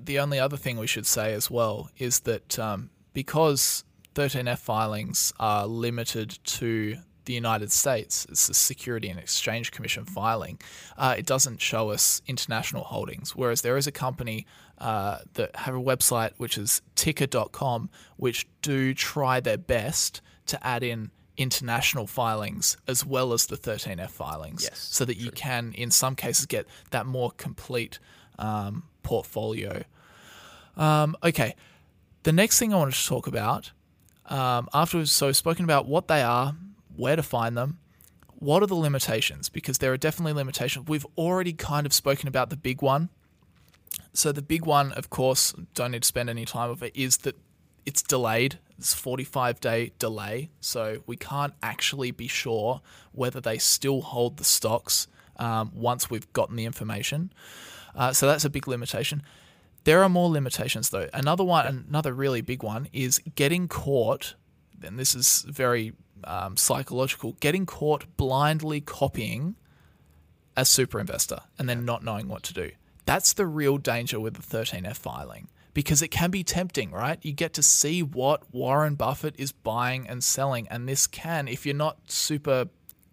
the 0.00 0.18
only 0.18 0.38
other 0.38 0.56
thing 0.56 0.78
we 0.78 0.86
should 0.86 1.06
say 1.06 1.32
as 1.32 1.50
well 1.50 1.90
is 1.98 2.20
that 2.20 2.58
um, 2.58 2.90
because 3.12 3.84
13F 4.14 4.58
filings 4.58 5.32
are 5.38 5.66
limited 5.66 6.38
to 6.44 6.96
the 7.24 7.34
United 7.34 7.70
States, 7.70 8.26
it's 8.30 8.46
the 8.46 8.54
Security 8.54 9.08
and 9.08 9.20
Exchange 9.20 9.70
Commission 9.70 10.04
filing, 10.04 10.58
uh, 10.96 11.14
it 11.16 11.26
doesn't 11.26 11.60
show 11.60 11.90
us 11.90 12.22
international 12.26 12.84
holdings. 12.84 13.36
Whereas 13.36 13.60
there 13.60 13.76
is 13.76 13.86
a 13.86 13.92
company 13.92 14.46
uh, 14.78 15.18
that 15.34 15.54
have 15.54 15.74
a 15.74 15.80
website 15.80 16.32
which 16.38 16.56
is 16.56 16.80
tikr.com, 16.96 17.90
which 18.16 18.48
do 18.62 18.94
try 18.94 19.40
their 19.40 19.58
best 19.58 20.22
to 20.46 20.66
add 20.66 20.82
in 20.82 21.10
international 21.36 22.06
filings 22.06 22.76
as 22.88 23.06
well 23.06 23.32
as 23.32 23.46
the 23.46 23.56
13F 23.56 24.10
filings 24.10 24.64
Yes, 24.64 24.88
so 24.90 25.04
that 25.04 25.16
you 25.16 25.30
can, 25.30 25.72
in 25.74 25.90
some 25.90 26.16
cases, 26.16 26.46
get 26.46 26.66
that 26.90 27.06
more 27.06 27.30
complete 27.32 27.98
um, 28.38 28.84
portfolio. 29.08 29.84
Um, 30.76 31.16
okay, 31.24 31.56
the 32.24 32.32
next 32.32 32.58
thing 32.58 32.74
I 32.74 32.76
wanted 32.76 32.94
to 32.94 33.06
talk 33.06 33.26
about 33.26 33.72
um, 34.26 34.68
after 34.74 34.98
we've 34.98 35.08
so 35.08 35.32
spoken 35.32 35.64
about 35.64 35.86
what 35.86 36.08
they 36.08 36.20
are, 36.20 36.54
where 36.94 37.16
to 37.16 37.22
find 37.22 37.56
them, 37.56 37.78
what 38.34 38.62
are 38.62 38.66
the 38.66 38.74
limitations? 38.74 39.48
Because 39.48 39.78
there 39.78 39.90
are 39.94 39.96
definitely 39.96 40.34
limitations. 40.34 40.86
We've 40.86 41.06
already 41.16 41.54
kind 41.54 41.86
of 41.86 41.94
spoken 41.94 42.28
about 42.28 42.50
the 42.50 42.56
big 42.56 42.82
one. 42.82 43.08
So 44.12 44.30
the 44.30 44.42
big 44.42 44.66
one, 44.66 44.92
of 44.92 45.08
course, 45.08 45.54
don't 45.72 45.92
need 45.92 46.02
to 46.02 46.06
spend 46.06 46.28
any 46.28 46.44
time 46.44 46.68
of 46.68 46.82
it, 46.82 46.94
is 46.94 47.16
that 47.18 47.36
it's 47.86 48.02
delayed. 48.02 48.58
It's 48.78 48.92
45 48.92 49.58
day 49.58 49.92
delay, 49.98 50.50
so 50.60 50.98
we 51.06 51.16
can't 51.16 51.54
actually 51.62 52.10
be 52.10 52.28
sure 52.28 52.82
whether 53.12 53.40
they 53.40 53.56
still 53.56 54.02
hold 54.02 54.36
the 54.36 54.44
stocks 54.44 55.08
um, 55.38 55.72
once 55.74 56.10
we've 56.10 56.30
gotten 56.34 56.56
the 56.56 56.66
information. 56.66 57.32
Uh, 57.94 58.12
so 58.12 58.26
that's 58.26 58.44
a 58.44 58.50
big 58.50 58.68
limitation. 58.68 59.22
There 59.84 60.02
are 60.02 60.08
more 60.08 60.30
limitations 60.30 60.90
though. 60.90 61.08
Another 61.12 61.44
one, 61.44 61.86
another 61.88 62.12
really 62.12 62.40
big 62.40 62.62
one, 62.62 62.88
is 62.92 63.20
getting 63.34 63.68
caught. 63.68 64.34
And 64.82 64.98
this 64.98 65.14
is 65.14 65.44
very 65.48 65.92
um, 66.24 66.56
psychological. 66.56 67.32
Getting 67.40 67.66
caught 67.66 68.04
blindly 68.16 68.80
copying 68.80 69.56
a 70.56 70.64
super 70.64 70.98
investor 70.98 71.40
and 71.58 71.68
then 71.68 71.84
not 71.84 72.02
knowing 72.02 72.28
what 72.28 72.42
to 72.44 72.54
do. 72.54 72.70
That's 73.06 73.32
the 73.32 73.46
real 73.46 73.78
danger 73.78 74.20
with 74.20 74.34
the 74.34 74.42
13F 74.42 74.96
filing 74.96 75.48
because 75.72 76.02
it 76.02 76.08
can 76.08 76.30
be 76.30 76.42
tempting, 76.42 76.90
right? 76.90 77.18
You 77.22 77.32
get 77.32 77.52
to 77.54 77.62
see 77.62 78.02
what 78.02 78.52
Warren 78.52 78.96
Buffett 78.96 79.36
is 79.38 79.52
buying 79.52 80.08
and 80.08 80.22
selling. 80.22 80.66
And 80.68 80.88
this 80.88 81.06
can, 81.06 81.46
if 81.46 81.64
you're 81.64 81.74
not 81.74 82.10
super 82.10 82.68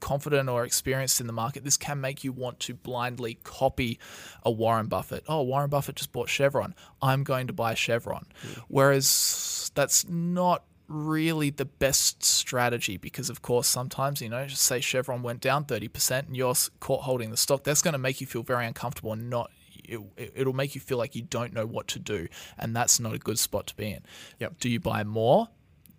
confident 0.06 0.48
or 0.50 0.64
experienced 0.64 1.20
in 1.20 1.26
the 1.26 1.34
market, 1.34 1.64
this 1.64 1.78
can 1.78 2.00
make 2.00 2.24
you 2.24 2.32
want 2.32 2.60
to 2.60 2.76
blindly 2.76 3.40
copy 3.44 3.98
a 4.44 4.52
Warren 4.52 4.86
Buffett. 4.86 5.24
Oh, 5.28 5.42
Warren 5.42 5.72
Buffett 5.72 5.96
just 5.96 6.12
bought 6.12 6.30
Chevron. 6.30 6.76
I'm 7.02 7.24
going 7.24 7.48
to 7.48 7.54
buy 7.54 7.74
Chevron. 7.74 8.28
Hmm. 8.40 8.60
Whereas 8.68 9.72
that's 9.74 10.08
not 10.08 10.64
really 10.88 11.50
the 11.50 11.66
best 11.66 12.24
strategy 12.24 12.96
because 12.98 13.32
of 13.32 13.42
course 13.42 13.66
sometimes 13.66 14.22
you 14.22 14.30
know 14.30 14.46
just 14.46 14.62
say 14.62 14.80
chevron 14.80 15.24
went 15.24 15.42
down 15.42 15.66
30% 15.66 16.28
and 16.28 16.38
you're 16.38 16.54
caught 16.80 17.02
holding 17.02 17.32
the 17.32 17.38
stock 17.38 17.64
that's 17.64 17.82
going 17.82 17.94
to 17.94 17.98
make 17.98 18.22
you 18.22 18.28
feel 18.28 18.44
very 18.44 18.68
uncomfortable 18.68 19.12
and 19.12 19.28
not 19.28 19.50
it, 19.84 20.00
it'll 20.36 20.54
make 20.54 20.76
you 20.76 20.82
feel 20.82 21.00
like 21.00 21.16
you 21.16 21.24
don't 21.24 21.54
know 21.54 21.66
what 21.66 21.88
to 21.88 21.98
do 21.98 22.28
and 22.60 22.76
that's 22.76 23.00
not 23.00 23.16
a 23.16 23.18
good 23.18 23.40
spot 23.40 23.66
to 23.66 23.76
be 23.76 23.94
in 23.94 24.02
Yep. 24.40 24.60
do 24.60 24.70
you 24.70 24.80
buy 24.80 25.04
more 25.04 25.50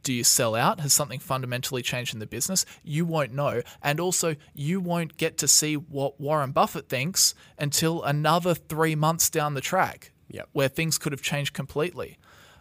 do 0.07 0.13
you 0.13 0.23
sell 0.25 0.55
out? 0.55 0.79
Has 0.81 0.93
something 0.93 1.19
fundamentally 1.19 1.83
changed 1.83 2.15
in 2.15 2.21
the 2.21 2.27
business? 2.27 2.65
You 2.85 3.05
won't 3.05 3.33
know. 3.33 3.63
And 3.83 3.99
also, 3.99 4.37
you 4.55 4.81
won't 4.81 5.17
get 5.17 5.37
to 5.39 5.49
see 5.49 5.75
what 5.77 6.21
Warren 6.21 6.53
Buffett 6.53 6.89
thinks 6.89 7.35
until 7.59 8.03
another 8.05 8.55
three 8.55 8.95
months 8.95 9.29
down 9.29 9.55
the 9.55 9.61
track, 9.61 10.13
Yep. 10.29 10.49
where 10.53 10.69
things 10.69 10.97
could 10.97 11.13
have 11.13 11.23
changed 11.23 11.53
completely. 11.55 12.19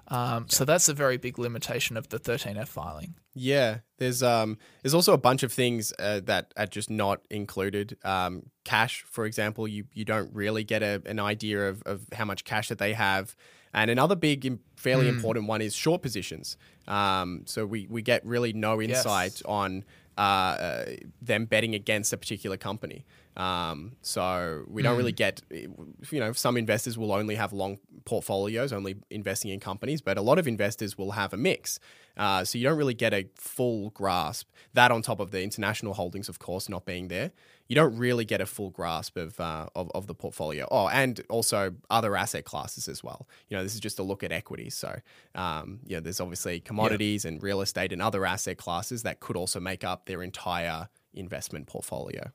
Um, 0.08 0.48
So 0.50 0.66
that's 0.66 0.90
a 0.90 0.94
very 0.94 1.18
big 1.18 1.38
limitation 1.40 1.98
of 1.98 2.10
the 2.10 2.20
13F 2.20 2.68
filing. 2.68 3.16
Yeah, 3.36 3.80
there's 3.98 4.24
um 4.24 4.58
there's 4.82 4.94
also 4.94 5.14
a 5.14 5.18
bunch 5.18 5.44
of 5.44 5.52
things 5.52 5.94
uh, 6.00 6.22
that 6.26 6.54
are 6.56 6.66
just 6.68 6.90
not 6.90 7.20
included. 7.30 7.98
Um, 8.04 8.44
cash, 8.64 9.04
for 9.10 9.26
example, 9.26 9.68
you 9.68 9.86
you 9.94 10.06
don't 10.06 10.34
really 10.34 10.64
get 10.64 10.82
a, 10.84 11.02
an 11.06 11.20
idea 11.20 11.70
of, 11.70 11.82
of 11.86 12.06
how 12.14 12.26
much 12.26 12.44
cash 12.44 12.70
that 12.70 12.78
they 12.80 12.94
have. 12.94 13.36
And 13.76 13.92
another 13.92 14.16
big, 14.16 14.58
fairly 14.78 15.10
important 15.10 15.48
one 15.48 15.62
is 15.62 15.76
short 15.76 16.02
positions. 16.02 16.58
Um, 16.88 17.42
so 17.46 17.66
we 17.66 17.88
we 17.90 18.02
get 18.02 18.26
really 18.26 18.54
no 18.54 18.82
insight 18.82 19.42
on 19.46 19.84
uh, 20.18 20.22
uh, 20.22 20.86
them 21.22 21.46
betting 21.46 21.76
against 21.76 22.14
a 22.14 22.18
particular 22.18 22.56
company. 22.56 23.06
Um, 23.36 23.98
so 24.02 24.64
we 24.70 24.82
don't 24.82 24.96
really 24.98 25.12
get, 25.12 25.42
you 25.52 26.20
know, 26.22 26.32
some 26.32 26.56
investors 26.56 26.98
will 26.98 27.12
only 27.12 27.36
have 27.36 27.52
long 27.52 27.80
portfolios, 28.06 28.72
only 28.72 28.96
investing 29.10 29.52
in 29.52 29.60
companies, 29.60 30.02
but 30.02 30.18
a 30.18 30.22
lot 30.22 30.40
of 30.40 30.48
investors 30.48 30.98
will 30.98 31.12
have 31.12 31.34
a 31.34 31.38
mix. 31.38 31.80
Uh, 32.16 32.46
so 32.46 32.58
you 32.58 32.64
don't 32.64 32.78
really 32.78 32.94
get 32.94 33.14
a 33.14 33.28
full 33.36 33.90
grasp. 33.90 34.48
That 34.74 34.90
on 34.90 35.02
top 35.02 35.20
of 35.20 35.32
the 35.32 35.44
international 35.44 35.96
holdings, 35.96 36.30
of 36.30 36.40
course, 36.40 36.70
not 36.70 36.86
being 36.86 37.10
there, 37.10 37.32
you 37.68 37.76
don't 37.76 37.98
really 37.98 38.26
get 38.26 38.42
a 38.42 38.46
full 38.46 38.70
grasp 38.70 39.18
of, 39.18 39.40
uh, 39.40 39.68
of, 39.76 39.92
of 39.96 40.08
the 40.08 40.14
portfolio. 40.14 40.68
Oh, 40.70 40.88
and 40.88 41.22
also 41.30 41.74
other 41.90 42.16
asset 42.16 42.46
classes 42.46 42.88
as 42.88 43.04
well. 43.04 43.28
You 43.50 43.58
know, 43.58 43.64
this 43.64 43.74
is 43.74 43.80
just 43.80 43.98
a 44.00 44.04
look 44.04 44.24
at 44.24 44.32
equities. 44.32 44.76
So, 44.76 45.00
um, 45.34 45.80
you 45.86 45.96
know, 45.96 46.02
there's 46.02 46.20
obviously 46.20 46.60
commodities 46.60 47.26
and 47.26 47.42
real 47.42 47.62
estate 47.62 47.92
and 47.92 48.02
other 48.02 48.26
asset 48.26 48.58
classes 48.58 49.04
that 49.04 49.20
could 49.20 49.36
also 49.36 49.60
make 49.60 49.84
up 49.84 50.06
their 50.06 50.22
entire 50.22 50.90
investment 51.14 51.68
portfolio. 51.68 52.32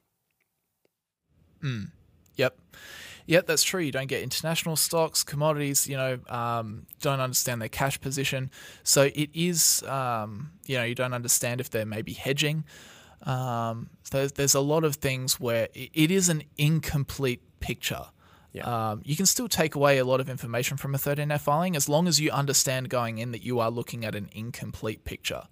Yep. 2.37 2.59
Yep, 3.27 3.47
that's 3.47 3.63
true. 3.63 3.81
You 3.81 3.93
don't 3.93 4.09
get 4.09 4.23
international 4.23 4.75
stocks, 4.75 5.23
commodities, 5.23 5.87
you 5.87 5.97
know, 5.97 6.19
um, 6.29 6.87
don't 7.01 7.21
understand 7.21 7.61
their 7.61 7.69
cash 7.69 8.01
position. 8.01 8.51
So 8.83 9.03
it 9.03 9.31
is, 9.33 9.85
um, 9.85 10.51
you 10.67 10.77
know, 10.77 10.85
you 10.85 10.97
don't 10.97 11.13
understand 11.13 11.61
if 11.61 11.71
they're 11.71 11.87
maybe 11.87 12.13
hedging. 12.13 12.65
Um, 13.23 13.91
so 14.03 14.19
there's, 14.19 14.33
there's 14.33 14.55
a 14.55 14.61
lot 14.61 14.85
of 14.85 14.97
things 14.97 15.39
where 15.39 15.69
it, 15.75 15.91
it 15.93 16.11
is 16.11 16.29
an 16.29 16.43
incomplete 16.57 17.43
picture. 17.61 18.07
Yeah. 18.53 18.91
Um, 18.91 19.03
you 19.05 19.15
can 19.15 19.27
still 19.27 19.47
take 19.49 19.75
away 19.77 19.99
a 19.99 20.05
lot 20.05 20.21
of 20.21 20.29
information 20.29 20.77
from 20.77 20.95
a 20.95 20.99
13F 20.99 21.41
filing 21.43 21.77
as 21.77 21.89
long 21.89 22.09
as 22.09 22.19
you 22.19 22.31
understand 22.33 22.89
going 22.89 23.19
in 23.19 23.31
that 23.33 23.43
you 23.45 23.61
are 23.61 23.71
looking 23.71 24.05
at 24.05 24.15
an 24.17 24.29
incomplete 24.33 25.05
picture 25.05 25.43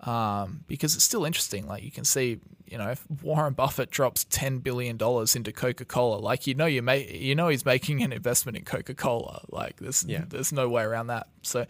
um, 0.00 0.64
because 0.66 0.94
it's 0.96 1.04
still 1.04 1.24
interesting. 1.24 1.66
Like 1.66 1.82
you 1.82 1.90
can 1.92 2.04
see, 2.04 2.40
you 2.66 2.76
know, 2.78 2.90
if 2.90 3.04
Warren 3.22 3.54
Buffett 3.54 3.90
drops 3.90 4.24
ten 4.24 4.58
billion 4.58 4.96
dollars 4.96 5.36
into 5.36 5.52
Coca 5.52 5.84
Cola, 5.84 6.16
like 6.16 6.46
you 6.46 6.54
know, 6.54 6.66
you 6.66 6.82
may, 6.82 7.08
you 7.16 7.34
know, 7.34 7.48
he's 7.48 7.64
making 7.64 8.02
an 8.02 8.12
investment 8.12 8.58
in 8.58 8.64
Coca 8.64 8.94
Cola. 8.94 9.44
Like 9.50 9.76
there's, 9.78 10.04
Yeah. 10.04 10.24
there's 10.28 10.52
no 10.52 10.68
way 10.68 10.82
around 10.82 11.06
that. 11.08 11.28
So 11.42 11.66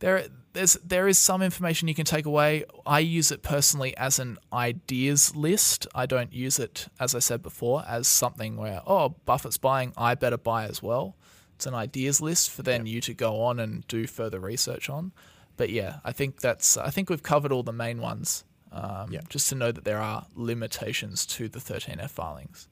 there, 0.00 0.26
there's, 0.52 0.74
there 0.84 1.06
is 1.08 1.16
some 1.18 1.42
information 1.42 1.88
you 1.88 1.94
can 1.94 2.04
take 2.04 2.26
away. 2.26 2.64
I 2.84 2.98
use 2.98 3.30
it 3.30 3.42
personally 3.42 3.96
as 3.96 4.18
an 4.18 4.38
ideas 4.52 5.34
list. 5.36 5.86
I 5.94 6.06
don't 6.06 6.32
use 6.32 6.58
it, 6.58 6.88
as 6.98 7.14
I 7.14 7.20
said 7.20 7.42
before, 7.42 7.84
as 7.86 8.08
something 8.08 8.56
where 8.56 8.82
oh, 8.86 9.14
Buffett's 9.24 9.58
buying, 9.58 9.92
I 9.96 10.14
better 10.14 10.38
buy 10.38 10.64
as 10.64 10.82
well. 10.82 11.16
It's 11.54 11.66
an 11.66 11.74
ideas 11.74 12.20
list 12.20 12.50
for 12.50 12.62
then 12.62 12.86
you 12.86 13.00
to 13.02 13.14
go 13.14 13.42
on 13.42 13.60
and 13.60 13.86
do 13.86 14.06
further 14.06 14.40
research 14.40 14.88
on. 14.88 15.12
But 15.56 15.68
yeah, 15.70 15.96
I 16.04 16.12
think 16.12 16.40
that's 16.40 16.78
I 16.78 16.88
think 16.88 17.10
we've 17.10 17.22
covered 17.22 17.52
all 17.52 17.62
the 17.62 17.72
main 17.72 18.00
ones. 18.00 18.44
Um, 18.72 19.08
Yeah. 19.12 19.20
Just 19.28 19.48
to 19.50 19.54
know 19.54 19.70
that 19.70 19.84
there 19.84 19.98
are 19.98 20.26
limitations 20.34 21.26
to 21.26 21.48
the 21.48 21.58
13F 21.58 22.10
filings. 22.10 22.68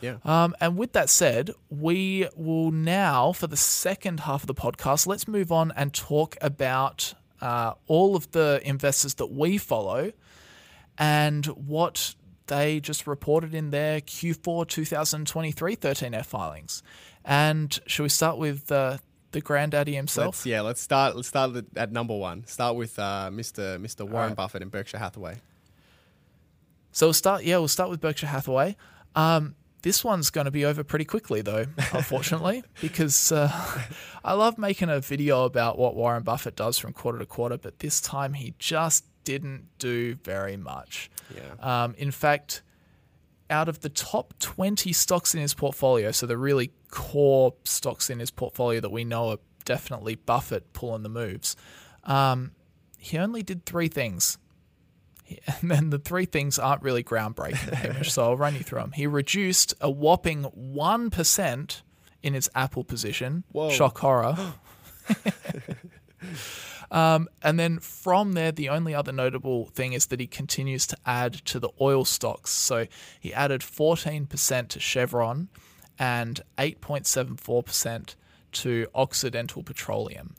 Yeah. 0.00 0.16
Um, 0.24 0.54
and 0.60 0.76
with 0.76 0.92
that 0.92 1.08
said, 1.08 1.50
we 1.70 2.28
will 2.36 2.70
now, 2.70 3.32
for 3.32 3.46
the 3.46 3.56
second 3.56 4.20
half 4.20 4.42
of 4.42 4.46
the 4.46 4.54
podcast, 4.54 5.06
let's 5.06 5.26
move 5.26 5.50
on 5.50 5.72
and 5.76 5.92
talk 5.92 6.36
about 6.40 7.14
uh, 7.40 7.74
all 7.86 8.16
of 8.16 8.30
the 8.32 8.60
investors 8.64 9.14
that 9.14 9.26
we 9.26 9.58
follow 9.58 10.12
and 10.98 11.46
what 11.46 12.14
they 12.46 12.80
just 12.80 13.06
reported 13.06 13.54
in 13.54 13.70
their 13.70 14.00
Q4 14.00 14.68
2023 14.68 15.76
13F 15.76 16.26
filings. 16.26 16.82
And 17.24 17.78
shall 17.86 18.04
we 18.04 18.08
start 18.08 18.38
with 18.38 18.70
uh, 18.70 18.98
the 19.32 19.40
granddaddy 19.40 19.94
himself? 19.94 20.36
Let's, 20.36 20.46
yeah, 20.46 20.60
let's 20.60 20.80
start. 20.80 21.16
Let's 21.16 21.28
start 21.28 21.56
at- 21.56 21.64
at 21.76 21.92
number 21.92 22.16
one. 22.16 22.46
Start 22.46 22.76
with 22.76 22.98
uh, 22.98 23.30
Mr. 23.32 23.78
Mr. 23.80 24.08
Warren 24.08 24.28
right. 24.28 24.36
Buffett 24.36 24.62
and 24.62 24.70
Berkshire 24.70 24.98
Hathaway. 24.98 25.36
So 26.92 27.08
we'll 27.08 27.14
start. 27.14 27.44
Yeah, 27.44 27.58
we'll 27.58 27.68
start 27.68 27.90
with 27.90 28.00
Berkshire 28.00 28.28
Hathaway. 28.28 28.76
Um, 29.14 29.54
this 29.82 30.04
one's 30.04 30.30
going 30.30 30.46
to 30.46 30.50
be 30.50 30.64
over 30.64 30.82
pretty 30.82 31.04
quickly, 31.04 31.42
though, 31.42 31.66
unfortunately, 31.92 32.64
because 32.80 33.30
uh, 33.30 33.50
I 34.24 34.32
love 34.34 34.58
making 34.58 34.88
a 34.88 35.00
video 35.00 35.44
about 35.44 35.78
what 35.78 35.94
Warren 35.94 36.22
Buffett 36.22 36.56
does 36.56 36.78
from 36.78 36.92
quarter 36.92 37.18
to 37.18 37.26
quarter, 37.26 37.58
but 37.58 37.78
this 37.78 38.00
time 38.00 38.34
he 38.34 38.54
just 38.58 39.04
didn't 39.24 39.66
do 39.78 40.14
very 40.16 40.56
much. 40.56 41.10
Yeah. 41.34 41.84
Um, 41.84 41.94
in 41.98 42.10
fact, 42.10 42.62
out 43.50 43.68
of 43.68 43.80
the 43.80 43.88
top 43.88 44.34
20 44.38 44.92
stocks 44.92 45.34
in 45.34 45.40
his 45.40 45.54
portfolio, 45.54 46.10
so 46.10 46.26
the 46.26 46.38
really 46.38 46.72
core 46.90 47.54
stocks 47.64 48.10
in 48.10 48.18
his 48.18 48.30
portfolio 48.30 48.80
that 48.80 48.90
we 48.90 49.04
know 49.04 49.30
are 49.30 49.38
definitely 49.64 50.14
Buffett 50.14 50.72
pulling 50.72 51.02
the 51.02 51.08
moves, 51.08 51.56
um, 52.04 52.52
he 52.98 53.18
only 53.18 53.42
did 53.42 53.66
three 53.66 53.88
things. 53.88 54.38
And 55.60 55.70
then 55.70 55.90
the 55.90 55.98
three 55.98 56.24
things 56.24 56.58
aren't 56.58 56.82
really 56.82 57.02
groundbreaking, 57.02 57.72
Hamish, 57.74 58.12
so 58.12 58.24
I'll 58.24 58.36
run 58.36 58.54
you 58.54 58.60
through 58.60 58.80
them. 58.80 58.92
He 58.92 59.06
reduced 59.06 59.74
a 59.80 59.90
whopping 59.90 60.44
1% 60.44 61.82
in 62.22 62.34
his 62.34 62.50
Apple 62.54 62.84
position. 62.84 63.44
Whoa. 63.52 63.70
Shock 63.70 63.98
horror. 63.98 64.36
Um, 66.90 67.28
and 67.42 67.58
then 67.58 67.78
from 67.80 68.32
there, 68.34 68.52
the 68.52 68.68
only 68.68 68.94
other 68.94 69.12
notable 69.12 69.66
thing 69.66 69.92
is 69.92 70.06
that 70.06 70.20
he 70.20 70.26
continues 70.26 70.86
to 70.88 70.96
add 71.04 71.34
to 71.46 71.58
the 71.58 71.70
oil 71.80 72.04
stocks. 72.04 72.52
So 72.52 72.86
he 73.18 73.34
added 73.34 73.60
14% 73.60 74.68
to 74.68 74.80
Chevron 74.80 75.48
and 75.98 76.40
8.74% 76.58 78.14
to 78.52 78.86
Occidental 78.94 79.62
Petroleum. 79.62 80.36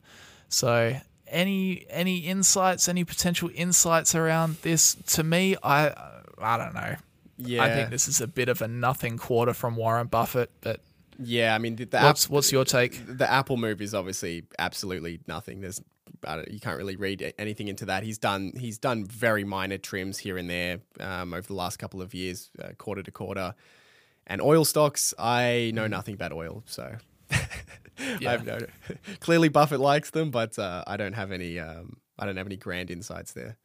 So 0.48 0.96
any 1.30 1.86
any 1.90 2.18
insights, 2.18 2.88
any 2.88 3.04
potential 3.04 3.50
insights 3.54 4.14
around 4.14 4.56
this? 4.62 4.94
To 4.94 5.22
me, 5.22 5.56
I 5.62 5.92
I 6.38 6.56
don't 6.56 6.74
know. 6.74 6.96
Yeah, 7.38 7.62
I 7.62 7.70
think 7.70 7.90
this 7.90 8.08
is 8.08 8.20
a 8.20 8.26
bit 8.26 8.48
of 8.48 8.62
a 8.62 8.68
nothing 8.68 9.16
quarter 9.16 9.54
from 9.54 9.76
Warren 9.76 10.08
Buffett, 10.08 10.50
but 10.60 10.80
yeah. 11.18 11.54
I 11.54 11.58
mean, 11.58 11.76
the, 11.76 11.84
the 11.84 12.00
what's 12.00 12.26
app- 12.26 12.30
what's 12.30 12.52
your 12.52 12.64
take? 12.64 13.00
the 13.06 13.30
Apple 13.30 13.56
move 13.56 13.80
is 13.80 13.94
obviously 13.94 14.44
absolutely 14.58 15.20
nothing. 15.26 15.60
There's 15.60 15.80
you 16.50 16.58
can't 16.58 16.76
really 16.76 16.96
read 16.96 17.32
anything 17.38 17.68
into 17.68 17.86
that. 17.86 18.02
He's 18.02 18.18
done 18.18 18.52
he's 18.56 18.78
done 18.78 19.04
very 19.04 19.44
minor 19.44 19.78
trims 19.78 20.18
here 20.18 20.36
and 20.36 20.50
there 20.50 20.80
um, 21.00 21.32
over 21.32 21.46
the 21.46 21.54
last 21.54 21.78
couple 21.78 22.02
of 22.02 22.14
years, 22.14 22.50
uh, 22.62 22.70
quarter 22.78 23.02
to 23.02 23.10
quarter. 23.10 23.54
And 24.26 24.42
oil 24.42 24.64
stocks, 24.64 25.14
I 25.18 25.70
know 25.74 25.86
nothing 25.86 26.14
about 26.14 26.32
oil, 26.32 26.62
so 26.66 26.96
I 27.98 28.30
have 28.30 28.46
no. 28.46 28.58
Clearly, 29.20 29.48
Buffett 29.48 29.80
likes 29.80 30.10
them, 30.10 30.30
but 30.30 30.58
uh, 30.58 30.84
I 30.86 30.96
don't 30.96 31.14
have 31.14 31.32
any. 31.32 31.58
Um, 31.58 31.98
I 32.18 32.26
don't 32.26 32.36
have 32.36 32.46
any 32.46 32.56
grand 32.56 32.90
insights 32.90 33.32
there. 33.32 33.56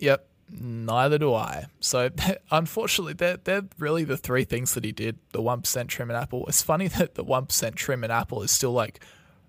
Yep, 0.00 0.26
neither 0.50 1.18
do 1.18 1.34
I. 1.34 1.66
So 1.80 2.10
unfortunately, 2.50 3.14
they're 3.14 3.38
they're 3.38 3.64
really 3.78 4.04
the 4.04 4.16
three 4.16 4.44
things 4.44 4.74
that 4.74 4.84
he 4.84 4.92
did. 4.92 5.18
The 5.32 5.42
one 5.42 5.60
percent 5.60 5.88
trim 5.88 6.10
in 6.10 6.16
Apple. 6.16 6.46
It's 6.46 6.62
funny 6.62 6.88
that 6.98 7.14
the 7.14 7.24
one 7.24 7.46
percent 7.46 7.76
trim 7.76 8.04
in 8.04 8.10
Apple 8.10 8.42
is 8.42 8.50
still 8.50 8.72
like 8.72 9.00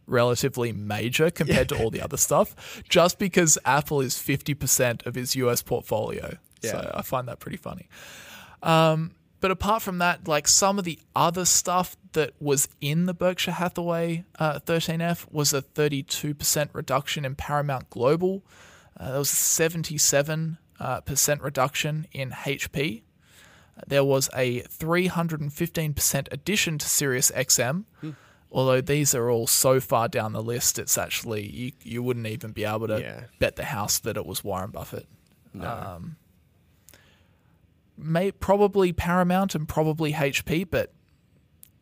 relatively 0.07 0.71
major 0.71 1.31
compared 1.31 1.67
to 1.69 1.81
all 1.81 1.89
the 1.89 2.01
other 2.01 2.17
stuff, 2.17 2.83
just 2.87 3.17
because 3.17 3.57
Apple 3.65 4.01
is 4.01 4.17
fifty 4.17 4.53
percent 4.53 5.05
of 5.05 5.15
his 5.15 5.35
US 5.35 5.61
portfolio. 5.61 6.37
Yeah. 6.61 6.71
So 6.71 6.91
I 6.95 7.01
find 7.01 7.27
that 7.27 7.39
pretty 7.39 7.57
funny. 7.57 7.89
Um, 8.63 9.11
but 9.45 9.51
apart 9.51 9.83
from 9.83 9.99
that, 9.99 10.27
like 10.27 10.47
some 10.47 10.79
of 10.79 10.85
the 10.85 10.97
other 11.15 11.45
stuff 11.45 11.95
that 12.13 12.31
was 12.39 12.67
in 12.81 13.05
the 13.05 13.13
Berkshire 13.13 13.51
Hathaway 13.51 14.23
uh, 14.39 14.57
13F 14.57 15.31
was 15.31 15.53
a 15.53 15.61
32% 15.61 16.69
reduction 16.73 17.25
in 17.25 17.35
Paramount 17.35 17.91
Global. 17.91 18.43
Uh, 18.99 19.09
there 19.11 19.19
was 19.19 19.31
a 19.31 19.35
77 19.35 20.57
uh, 20.79 21.01
percent 21.01 21.43
reduction 21.43 22.07
in 22.11 22.31
HP. 22.31 23.03
There 23.85 24.03
was 24.03 24.31
a 24.35 24.61
315% 24.61 26.27
addition 26.31 26.79
to 26.79 26.87
Sirius 26.89 27.29
XM. 27.29 27.83
Although 28.51 28.81
these 28.81 29.13
are 29.13 29.29
all 29.29 29.45
so 29.45 29.79
far 29.79 30.07
down 30.07 30.33
the 30.33 30.41
list, 30.41 30.79
it's 30.79 30.97
actually, 30.97 31.47
you, 31.47 31.71
you 31.83 32.01
wouldn't 32.01 32.25
even 32.25 32.51
be 32.51 32.63
able 32.65 32.87
to 32.87 32.99
Yeah. 32.99 33.21
bet 33.37 33.57
the 33.57 33.65
house 33.65 33.99
that 33.99 34.17
it 34.17 34.25
was 34.25 34.43
Warren 34.43 34.71
Buffett. 34.71 35.05
Um, 35.61 36.15
may 37.97 38.31
probably 38.31 38.93
Paramount 38.93 39.55
and 39.55 39.67
probably 39.67 40.13
HP, 40.13 40.67
but 40.69 40.93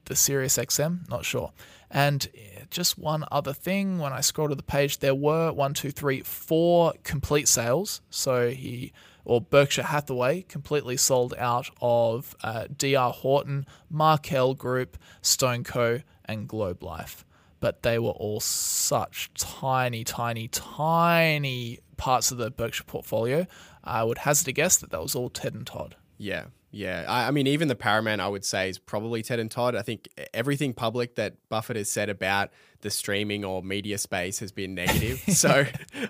the 0.05 0.15
Sirius 0.15 0.58
XM, 0.58 1.10
not 1.10 1.25
sure. 1.25 1.51
And 1.89 2.27
eh, 2.36 2.63
just 2.70 2.98
one 2.98 3.24
other 3.32 3.53
thing, 3.53 4.00
when 4.00 4.13
I 4.13 4.22
scroll 4.22 4.50
to 4.50 4.55
the 4.55 4.63
page, 4.63 5.00
there 5.00 5.15
were 5.15 5.51
one, 5.51 5.74
two, 5.74 5.91
three, 5.91 6.22
four 6.22 6.93
complete 7.03 7.48
sales. 7.48 8.01
So 8.10 8.50
he 8.50 8.93
or 9.25 9.39
Berkshire 9.41 9.84
Hathaway 9.84 10.41
completely 10.43 10.98
sold 10.98 11.34
out 11.38 11.70
of 11.82 12.36
uh, 12.43 12.65
DR 12.75 13.12
Horton, 13.12 13.65
Markel 13.89 14.53
Group, 14.53 14.98
Stoneco, 15.22 16.03
and 16.25 16.48
Globe 16.48 16.84
Life. 16.84 17.25
But 17.60 17.84
they 17.84 17.98
were 17.98 18.12
all 18.12 18.41
such 18.41 19.32
tiny, 19.36 20.03
tiny, 20.03 20.50
tiny 20.50 21.79
parts 21.96 22.32
of 22.32 22.38
the 22.38 22.51
Berkshire 22.51 22.84
portfolio. 22.84 23.48
I 23.84 24.03
would 24.03 24.20
hazard 24.20 24.50
a 24.50 24.51
guess 24.51 24.77
that 24.77 24.91
that 24.91 25.01
was 25.01 25.15
all 25.15 25.29
Ted 25.29 25.53
and 25.53 25.65
Todd. 25.65 25.96
Yeah, 26.17 26.46
yeah. 26.72 27.05
I, 27.08 27.27
I 27.27 27.32
mean, 27.32 27.48
even 27.48 27.67
the 27.67 27.75
Paramount, 27.75 28.22
I 28.22 28.27
would 28.27 28.46
say, 28.46 28.70
is 28.70 28.77
probably 28.79 29.22
Ted 29.24 29.39
and 29.39 29.50
Todd. 29.51 29.75
I 29.75 29.82
think 29.82 30.08
everything 30.34 30.74
public 30.74 31.15
that 31.15 31.36
Buffett 31.50 31.75
has 31.75 31.89
said 31.89 32.10
about 32.10 32.50
the 32.82 32.89
streaming 32.89 33.43
or 33.46 33.63
media 33.63 33.98
space 33.98 34.39
has 34.39 34.51
been 34.51 34.75
negative. 34.75 35.20
so 35.36 35.65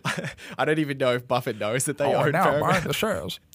I 0.58 0.66
don't 0.66 0.80
even 0.80 0.98
know 0.98 1.14
if 1.14 1.28
Buffett 1.28 1.60
knows 1.60 1.86
that 1.86 1.98
they 1.98 2.06
Oh, 2.14 2.26
own 2.26 2.32
now 2.32 2.44
Paramount. 2.44 2.72
buying 2.74 2.84
the 2.88 2.94
shares. 2.94 3.40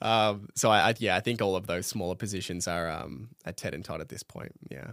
Um, 0.00 0.48
so 0.54 0.70
I, 0.70 0.88
I, 0.90 0.94
yeah, 0.98 1.16
I 1.16 1.20
think 1.20 1.42
all 1.42 1.54
of 1.54 1.66
those 1.66 1.86
smaller 1.86 2.14
positions 2.14 2.66
are 2.66 2.88
um, 2.90 3.28
at 3.44 3.56
Ted 3.56 3.74
and 3.74 3.84
Todd 3.84 4.00
at 4.00 4.08
this 4.08 4.22
point. 4.22 4.52
Yeah. 4.70 4.92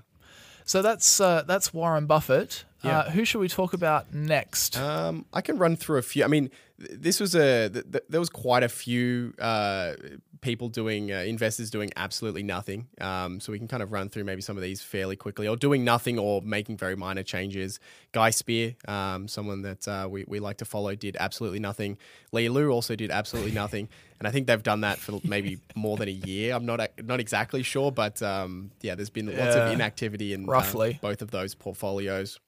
So 0.65 0.81
that's 0.81 1.21
uh, 1.21 1.43
that's 1.47 1.73
Warren 1.73 2.05
Buffett. 2.05 2.65
Yeah. 2.83 2.99
Uh, 2.99 3.09
who 3.11 3.23
should 3.23 3.39
we 3.39 3.47
talk 3.47 3.73
about 3.73 4.13
next? 4.13 4.77
Um, 4.77 5.25
I 5.33 5.41
can 5.41 5.57
run 5.57 5.75
through 5.75 5.99
a 5.99 6.01
few. 6.01 6.23
I 6.23 6.27
mean, 6.27 6.49
this 6.77 7.19
was 7.19 7.35
a 7.35 7.69
th- 7.69 7.85
th- 7.91 8.03
there 8.09 8.19
was 8.19 8.29
quite 8.29 8.63
a 8.63 8.69
few 8.69 9.33
uh, 9.39 9.93
people 10.41 10.67
doing 10.67 11.11
uh, 11.11 11.17
investors 11.19 11.69
doing 11.69 11.89
absolutely 11.95 12.43
nothing. 12.43 12.87
Um, 12.99 13.39
so 13.39 13.51
we 13.51 13.57
can 13.57 13.67
kind 13.67 13.81
of 13.81 13.91
run 13.91 14.09
through 14.09 14.25
maybe 14.25 14.41
some 14.41 14.57
of 14.57 14.63
these 14.63 14.81
fairly 14.81 15.15
quickly, 15.15 15.47
or 15.47 15.55
doing 15.55 15.83
nothing, 15.83 16.19
or 16.19 16.41
making 16.41 16.77
very 16.77 16.95
minor 16.95 17.23
changes. 17.23 17.79
Guy 18.11 18.29
Spier, 18.29 18.75
um, 18.87 19.27
someone 19.27 19.61
that 19.61 19.87
uh, 19.87 20.07
we 20.09 20.25
we 20.27 20.39
like 20.39 20.57
to 20.57 20.65
follow, 20.65 20.95
did 20.95 21.15
absolutely 21.19 21.59
nothing. 21.59 21.97
Li 22.31 22.49
Lu 22.49 22.69
also 22.69 22.95
did 22.95 23.09
absolutely 23.09 23.51
nothing, 23.63 23.87
and 24.19 24.27
I 24.27 24.31
think 24.31 24.47
they've 24.47 24.61
done 24.61 24.81
that 24.81 24.97
for 24.97 25.21
maybe 25.23 25.59
more 25.75 25.95
than 25.95 26.09
a 26.09 26.11
year. 26.11 26.53
I'm 26.53 26.65
not 26.65 26.89
not 27.03 27.19
exactly 27.19 27.63
sure, 27.63 27.91
but 27.91 28.21
um, 28.21 28.71
yeah, 28.81 28.95
there's 28.95 29.09
been 29.09 29.27
lots 29.27 29.55
of 29.55 29.71
inactivity 29.71 30.33
in 30.33 30.43
uh, 30.43 30.51
Roughly. 30.51 30.99
both 31.01 31.21
of 31.21 31.31
those 31.31 31.55
portfolios. 31.55 32.39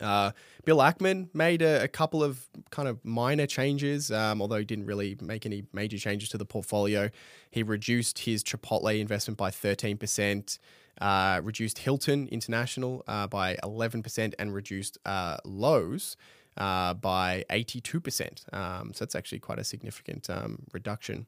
Uh, 0.00 0.32
Bill 0.64 0.78
Ackman 0.78 1.28
made 1.34 1.62
a, 1.62 1.84
a 1.84 1.88
couple 1.88 2.22
of 2.24 2.48
kind 2.70 2.88
of 2.88 3.04
minor 3.04 3.46
changes, 3.46 4.10
um, 4.10 4.40
although 4.40 4.56
he 4.58 4.64
didn't 4.64 4.86
really 4.86 5.16
make 5.20 5.44
any 5.46 5.64
major 5.72 5.98
changes 5.98 6.28
to 6.30 6.38
the 6.38 6.44
portfolio. 6.46 7.10
He 7.50 7.62
reduced 7.62 8.20
his 8.20 8.42
Chipotle 8.42 8.98
investment 8.98 9.36
by 9.38 9.50
13%, 9.50 10.58
uh, 11.00 11.40
reduced 11.42 11.78
Hilton 11.78 12.28
International 12.28 13.04
uh, 13.06 13.26
by 13.26 13.56
11%, 13.62 14.34
and 14.38 14.54
reduced 14.54 14.98
uh, 15.04 15.36
Lowe's 15.44 16.16
uh, 16.56 16.94
by 16.94 17.44
82%. 17.50 18.52
Um, 18.54 18.92
so 18.94 19.04
that's 19.04 19.14
actually 19.14 19.38
quite 19.40 19.58
a 19.58 19.64
significant 19.64 20.28
um, 20.30 20.64
reduction. 20.72 21.26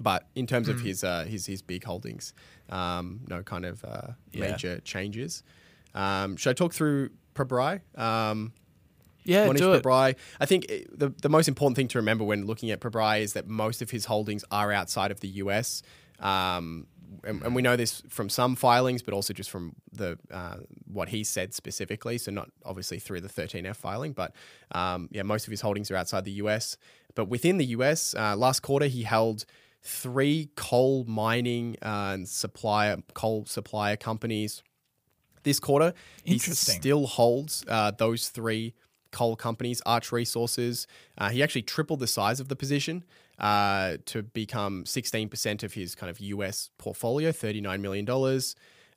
But 0.00 0.28
in 0.34 0.46
terms 0.46 0.66
Hmm. 0.68 0.74
of 0.74 0.80
his, 0.80 1.02
uh, 1.02 1.24
his 1.24 1.46
his 1.46 1.60
big 1.60 1.82
holdings, 1.84 2.32
um, 2.70 3.20
no 3.28 3.42
kind 3.42 3.64
of 3.64 3.84
uh, 3.84 4.12
Yeah. 4.32 4.40
major 4.50 4.80
changes. 4.80 5.42
Um, 5.94 6.36
should 6.36 6.50
I 6.50 6.52
talk 6.52 6.72
through 6.72 7.10
Pabrai? 7.38 7.80
Um, 7.98 8.52
yeah, 9.24 9.46
Mohnish 9.46 9.58
do 9.58 9.72
it. 9.74 10.18
I 10.40 10.46
think 10.46 10.66
eh, 10.68 10.84
the, 10.90 11.10
the 11.10 11.28
most 11.28 11.48
important 11.48 11.76
thing 11.76 11.88
to 11.88 11.98
remember 11.98 12.24
when 12.24 12.46
looking 12.46 12.70
at 12.70 12.80
Pabrai 12.80 13.20
is 13.20 13.34
that 13.34 13.46
most 13.46 13.82
of 13.82 13.90
his 13.90 14.06
holdings 14.06 14.44
are 14.50 14.72
outside 14.72 15.10
of 15.10 15.20
the 15.20 15.28
US. 15.28 15.82
Um, 16.18 16.86
and, 17.24 17.42
and 17.42 17.54
we 17.54 17.62
know 17.62 17.76
this 17.76 18.02
from 18.08 18.28
some 18.28 18.56
filings, 18.56 19.02
but 19.02 19.14
also 19.14 19.32
just 19.32 19.50
from 19.50 19.74
the 19.92 20.18
uh, 20.30 20.56
what 20.86 21.08
he 21.08 21.24
said 21.24 21.54
specifically. 21.54 22.18
So 22.18 22.30
not 22.30 22.50
obviously 22.64 22.98
through 22.98 23.20
the 23.20 23.28
13F 23.28 23.76
filing, 23.76 24.12
but 24.12 24.32
um, 24.72 25.08
yeah, 25.12 25.22
most 25.22 25.46
of 25.46 25.50
his 25.50 25.60
holdings 25.60 25.90
are 25.90 25.96
outside 25.96 26.24
the 26.24 26.32
US. 26.32 26.76
But 27.14 27.26
within 27.26 27.58
the 27.58 27.66
US, 27.66 28.14
uh, 28.14 28.36
last 28.36 28.60
quarter 28.60 28.86
he 28.86 29.02
held 29.02 29.44
three 29.82 30.50
coal 30.56 31.04
mining 31.04 31.76
uh, 31.82 32.12
and 32.14 32.28
supplier 32.28 32.98
coal 33.14 33.44
supplier 33.46 33.96
companies. 33.96 34.62
This 35.48 35.60
quarter, 35.60 35.94
he 36.24 36.38
still 36.38 37.06
holds 37.06 37.64
uh, 37.66 37.90
those 37.92 38.28
three 38.28 38.74
coal 39.12 39.34
companies, 39.34 39.80
Arch 39.86 40.12
Resources. 40.12 40.86
Uh, 41.16 41.30
he 41.30 41.42
actually 41.42 41.62
tripled 41.62 42.00
the 42.00 42.06
size 42.06 42.38
of 42.38 42.48
the 42.48 42.56
position 42.56 43.02
uh, 43.38 43.96
to 44.04 44.22
become 44.22 44.84
16% 44.84 45.62
of 45.62 45.72
his 45.72 45.94
kind 45.94 46.10
of 46.10 46.20
US 46.20 46.68
portfolio, 46.76 47.30
$39 47.30 47.80
million. 47.80 48.06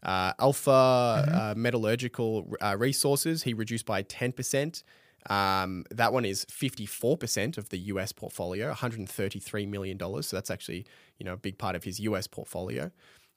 Uh, 0.03 0.33
Alpha 0.39 0.71
uh, 0.71 1.53
Metallurgical 1.55 2.53
uh, 2.59 2.75
Resources, 2.77 3.43
he 3.43 3.53
reduced 3.53 3.85
by 3.85 4.03
10%. 4.03 4.83
Um, 5.29 5.85
that 5.89 6.11
one 6.11 6.25
is 6.25 6.43
54% 6.45 7.57
of 7.57 7.69
the 7.69 7.77
US 7.77 8.11
portfolio, 8.11 8.73
$133 8.73 9.69
million. 9.69 9.97
So 10.21 10.35
that's 10.35 10.51
actually, 10.51 10.85
you 11.17 11.25
know, 11.25 11.33
a 11.33 11.37
big 11.37 11.57
part 11.57 11.77
of 11.77 11.85
his 11.85 12.01
US 12.01 12.27
portfolio. 12.27 12.91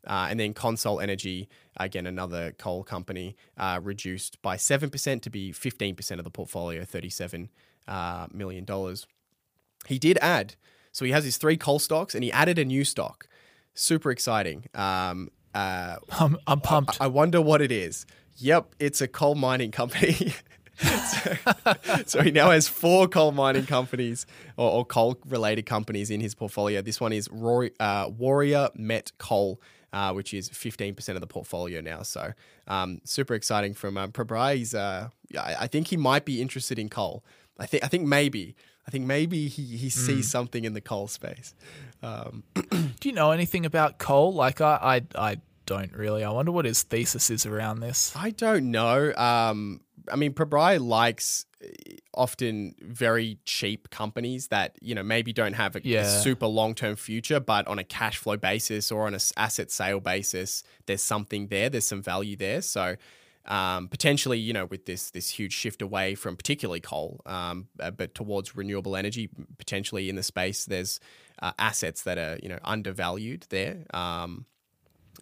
Uh, 0.07 0.29
and 0.31 0.38
then 0.38 0.55
Consol 0.55 1.03
Energy, 1.03 1.49
again, 1.77 2.07
another 2.07 2.53
coal 2.53 2.85
company, 2.85 3.37
uh, 3.57 3.81
reduced 3.83 4.40
by 4.43 4.57
7% 4.57 5.23
to 5.23 5.31
be 5.31 5.53
15% 5.53 6.19
of 6.19 6.25
the 6.25 6.31
portfolio, 6.31 6.83
$37 6.83 7.49
uh, 7.88 8.27
million. 8.33 8.67
He 9.87 9.99
did 9.99 10.19
add, 10.23 10.57
so 10.93 11.05
he 11.05 11.11
has 11.12 11.25
his 11.25 11.37
three 11.37 11.57
coal 11.57 11.79
stocks 11.79 12.14
and 12.14 12.25
he 12.25 12.33
added 12.33 12.59
a 12.59 12.64
new 12.64 12.85
stock. 12.85 13.29
Super 13.75 14.11
exciting. 14.11 14.67
Um, 14.75 15.31
uh, 15.55 15.97
I'm, 16.19 16.38
I'm 16.47 16.61
pumped. 16.61 17.01
I 17.01 17.07
wonder 17.07 17.40
what 17.40 17.61
it 17.61 17.73
is. 17.73 18.07
Yep, 18.37 18.75
it's 18.79 19.01
a 19.01 19.09
coal 19.09 19.35
mining 19.35 19.71
company. 19.71 20.35
so, 20.77 21.37
so 22.07 22.23
he 22.23 22.31
now 22.31 22.51
has 22.51 22.67
four 22.67 23.07
coal 23.07 23.33
mining 23.33 23.67
companies 23.67 24.27
or, 24.57 24.71
or 24.71 24.85
coal 24.85 25.19
related 25.27 25.67
companies 25.67 26.11
in 26.11 26.21
his 26.21 26.35
portfolio. 26.35 26.83
This 26.83 27.01
one 27.01 27.12
is 27.12 27.29
Rory, 27.31 27.73
uh, 27.79 28.11
Warrior 28.17 28.71
Met 28.75 29.12
Coal. 29.19 29.61
Uh, 29.95 30.13
which 30.13 30.35
is 30.35 30.51
15% 30.51 31.11
of 31.11 31.21
the 31.21 31.27
portfolio 31.29 31.81
now. 31.81 32.03
So 32.03 32.33
um, 32.67 33.01
super 33.05 33.33
exciting 33.35 33.75
from 33.75 33.97
um, 33.97 34.11
Pabrai. 34.11 34.57
He's, 34.57 34.75
uh, 34.75 35.11
I, 35.39 35.55
I 35.61 35.67
think 35.69 35.87
he 35.87 35.97
might 35.97 36.25
be 36.25 36.43
interested 36.43 36.81
in 36.81 36.89
coal. 36.89 37.23
I 37.61 37.67
think 37.67 37.85
I 37.85 37.87
think 37.87 38.05
maybe 38.05 38.57
I 38.89 38.91
think 38.91 39.07
maybe 39.07 39.47
he, 39.47 39.77
he 39.77 39.91
sees 39.91 40.29
something 40.29 40.65
in 40.65 40.75
the 40.75 40.81
coal 40.81 41.07
space. 41.07 41.55
Um, 42.03 42.43
Do 42.55 43.09
you 43.09 43.13
know 43.13 43.31
anything 43.31 43.65
about 43.65 43.99
coal? 43.99 44.35
Like 44.35 44.61
I, 44.61 45.03
I, 45.17 45.31
I 45.31 45.37
don't 45.67 45.93
really. 45.93 46.25
I 46.25 46.31
wonder 46.31 46.53
what 46.53 46.65
his 46.65 46.83
thesis 46.83 47.31
is 47.31 47.47
around 47.47 47.79
this. 47.79 48.13
I 48.17 48.31
don't 48.31 48.71
know. 48.71 49.15
Um, 49.15 49.81
I 50.11 50.17
mean, 50.17 50.33
Pabrai 50.33 50.85
likes 50.85 51.47
uh, 51.62 51.67
often 52.12 52.75
very 52.81 53.38
cheap 53.45 53.90
companies 53.90 54.49
that 54.49 54.77
you 54.81 54.95
know 54.95 55.03
maybe 55.03 55.33
don't 55.33 55.55
have 55.55 55.77
a, 55.77 55.81
a 56.01 56.05
super 56.23 56.47
long 56.47 56.75
term 56.75 56.97
future, 56.97 57.40
but 57.40 57.67
on 57.67 57.79
a 57.79 57.85
cash 57.85 58.19
flow 58.19 58.37
basis 58.37 58.90
or 58.90 59.07
on 59.07 59.14
an 59.14 59.21
asset 59.37 59.71
sale 59.71 60.01
basis, 60.01 60.62
there's 60.87 61.03
something 61.03 61.49
there. 61.49 61.69
There's 61.69 61.87
some 61.87 62.03
value 62.03 62.37
there. 62.37 62.62
So. 62.62 62.97
Um, 63.47 63.88
potentially, 63.88 64.38
you 64.38 64.55
know, 64.55 64.64
with 64.64 64.87
this 64.87 65.11
this 65.11 65.29
huge 65.29 65.53
shift 65.53 65.83
away 65.83 66.14
from 66.14 66.35
particularly 66.35 66.81
coal, 66.81 67.21
um, 67.27 67.69
uh, 67.79 67.90
but 67.90 68.14
towards 68.14 68.57
renewable 68.57 68.97
energy, 68.97 69.29
potentially 69.59 70.09
in 70.09 70.17
the 70.17 70.23
space, 70.23 70.64
there's 70.64 70.99
uh, 71.43 71.53
assets 71.59 72.05
that 72.05 72.17
are 72.17 72.38
you 72.43 72.49
know 72.49 72.59
undervalued 72.64 73.45
there. 73.51 73.85
Um, 73.93 74.47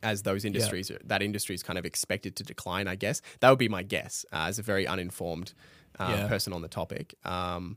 as 0.02 0.22
those 0.22 0.44
industries 0.44 0.90
that 1.04 1.22
industry 1.22 1.54
is 1.54 1.62
kind 1.62 1.78
of 1.78 1.84
expected 1.84 2.34
to 2.36 2.42
decline 2.42 2.88
i 2.88 2.94
guess 2.94 3.22
that 3.40 3.50
would 3.50 3.58
be 3.58 3.68
my 3.68 3.82
guess 3.82 4.24
uh, 4.32 4.46
as 4.48 4.58
a 4.58 4.62
very 4.62 4.86
uninformed 4.86 5.54
uh, 5.98 6.08
Yeah. 6.10 6.28
person 6.28 6.52
on 6.52 6.62
the 6.62 6.68
topic 6.68 7.14
um, 7.24 7.76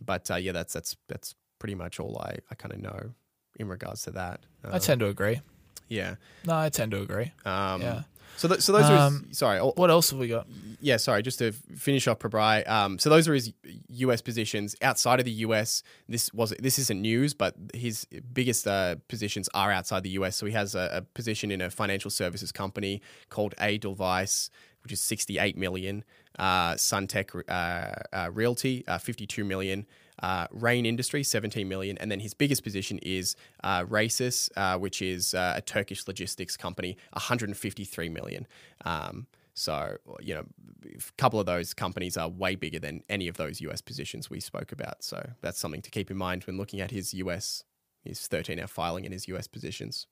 but 0.00 0.30
uh, 0.30 0.36
yeah 0.36 0.52
that's 0.52 0.72
that's 0.72 0.96
that's 1.08 1.34
pretty 1.58 1.74
much 1.74 1.98
all 2.00 2.18
i, 2.20 2.36
I 2.50 2.54
kind 2.54 2.72
of 2.72 2.80
know 2.80 3.10
in 3.58 3.68
regards 3.68 4.02
to 4.02 4.10
that 4.12 4.40
uh, 4.64 4.70
I 4.72 4.78
tend 4.78 5.00
to 5.00 5.06
agree. 5.06 5.40
Yeah 5.88 6.16
No, 6.44 6.54
I 6.56 6.68
tend 6.68 6.92
to 6.92 7.00
agree. 7.02 7.32
um, 7.44 7.80
Yeah. 7.82 8.02
so 8.36 8.48
th- 8.48 8.60
so 8.60 8.72
those 8.72 8.84
Um, 8.84 8.90
are 9.24 9.28
his, 9.28 9.38
sorry 9.38 9.58
oh, 9.58 9.72
What 9.76 9.90
else 9.90 10.10
have 10.10 10.18
we 10.18 10.28
got? 10.28 10.46
yeah, 10.80 10.96
sorry, 10.96 11.22
just 11.22 11.38
to 11.40 11.50
finish 11.76 12.06
off 12.06 12.18
Pabrai. 12.20 12.66
Um, 12.68 12.98
so 13.00 13.10
those 13.10 13.26
are 13.26 13.34
his 13.34 13.52
U.S. 13.88 14.22
positions. 14.22 14.76
Outside 14.80 15.18
of 15.18 15.24
the 15.24 15.32
U.S., 15.46 15.82
this 16.08 16.32
was 16.32 16.50
this 16.60 16.78
isn't 16.78 17.00
news, 17.02 17.34
but 17.34 17.54
his 17.74 18.06
biggest 18.32 18.66
uh, 18.68 18.94
positions 19.08 19.48
are 19.54 19.72
outside 19.72 20.04
the 20.04 20.10
U.S. 20.20 20.36
So 20.36 20.46
he 20.46 20.52
has 20.52 20.74
a, 20.76 20.88
a 20.92 21.02
position 21.02 21.50
in 21.50 21.60
a 21.60 21.68
financial 21.70 22.10
services 22.12 22.52
company 22.52 23.02
called 23.28 23.54
A 23.60 23.74
Edelweiss, 23.74 24.50
which 24.84 24.92
is 24.92 25.00
68 25.02 25.56
million. 25.56 26.04
Uh, 26.38 26.74
Sunteck 26.74 27.34
uh, 27.48 28.16
uh, 28.16 28.30
Realty, 28.30 28.84
uh, 28.86 28.98
52 28.98 29.42
million. 29.44 29.84
Uh, 30.22 30.46
Rain 30.50 30.86
Industry, 30.86 31.22
17 31.22 31.68
million, 31.68 31.98
and 31.98 32.10
then 32.10 32.20
his 32.20 32.34
biggest 32.34 32.62
position 32.62 32.98
is 33.02 33.36
uh, 33.62 33.84
Reysas, 33.84 34.50
uh, 34.56 34.78
which 34.78 35.02
is 35.02 35.34
uh, 35.34 35.54
a 35.56 35.62
Turkish 35.62 36.06
logistics 36.06 36.56
company, 36.56 36.96
153 37.12 38.08
million. 38.08 38.46
Um, 38.84 39.26
so, 39.54 39.96
you 40.20 40.34
know, 40.34 40.44
a 40.84 41.12
couple 41.16 41.40
of 41.40 41.46
those 41.46 41.74
companies 41.74 42.16
are 42.16 42.28
way 42.28 42.54
bigger 42.54 42.78
than 42.78 43.02
any 43.08 43.26
of 43.26 43.36
those 43.36 43.60
US 43.60 43.80
positions 43.80 44.30
we 44.30 44.40
spoke 44.40 44.70
about. 44.70 45.02
So, 45.02 45.30
that's 45.40 45.58
something 45.58 45.82
to 45.82 45.90
keep 45.90 46.10
in 46.10 46.16
mind 46.16 46.44
when 46.44 46.56
looking 46.56 46.80
at 46.80 46.90
his 46.90 47.12
US, 47.14 47.64
his 48.04 48.26
13 48.26 48.60
hour 48.60 48.68
filing 48.68 49.04
and 49.04 49.12
his 49.12 49.26
US 49.28 49.48
positions. 49.48 50.06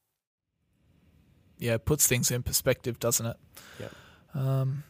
Yeah, 1.58 1.74
it 1.74 1.84
puts 1.84 2.06
things 2.06 2.30
in 2.30 2.42
perspective, 2.42 2.98
doesn't 2.98 3.26
it? 3.26 3.36
Yep. 3.80 3.92
Um, 4.34 4.84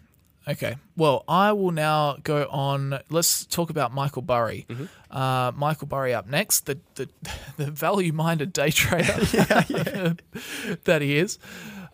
okay. 0.49 0.77
Well, 0.97 1.25
I 1.29 1.53
will 1.53 1.73
now 1.73 2.17
go 2.23 2.47
on. 2.51 3.01
Let's 3.11 3.45
talk 3.47 3.71
about 3.71 3.93
Michael 3.93 4.23
Burry. 4.23 4.67
Uh, 5.11 5.53
Michael 5.55 5.87
Burry 5.87 6.15
up 6.15 6.27
next, 6.27 6.67
the 6.67 6.79
the, 6.95 7.09
the 7.57 7.71
value 7.71 8.13
minded 8.13 8.53
day 8.53 8.71
trader 8.71 9.15
yeah, 9.33 9.65
yeah. 9.69 10.13
that 10.85 11.03
he 11.03 11.19
is. 11.19 11.39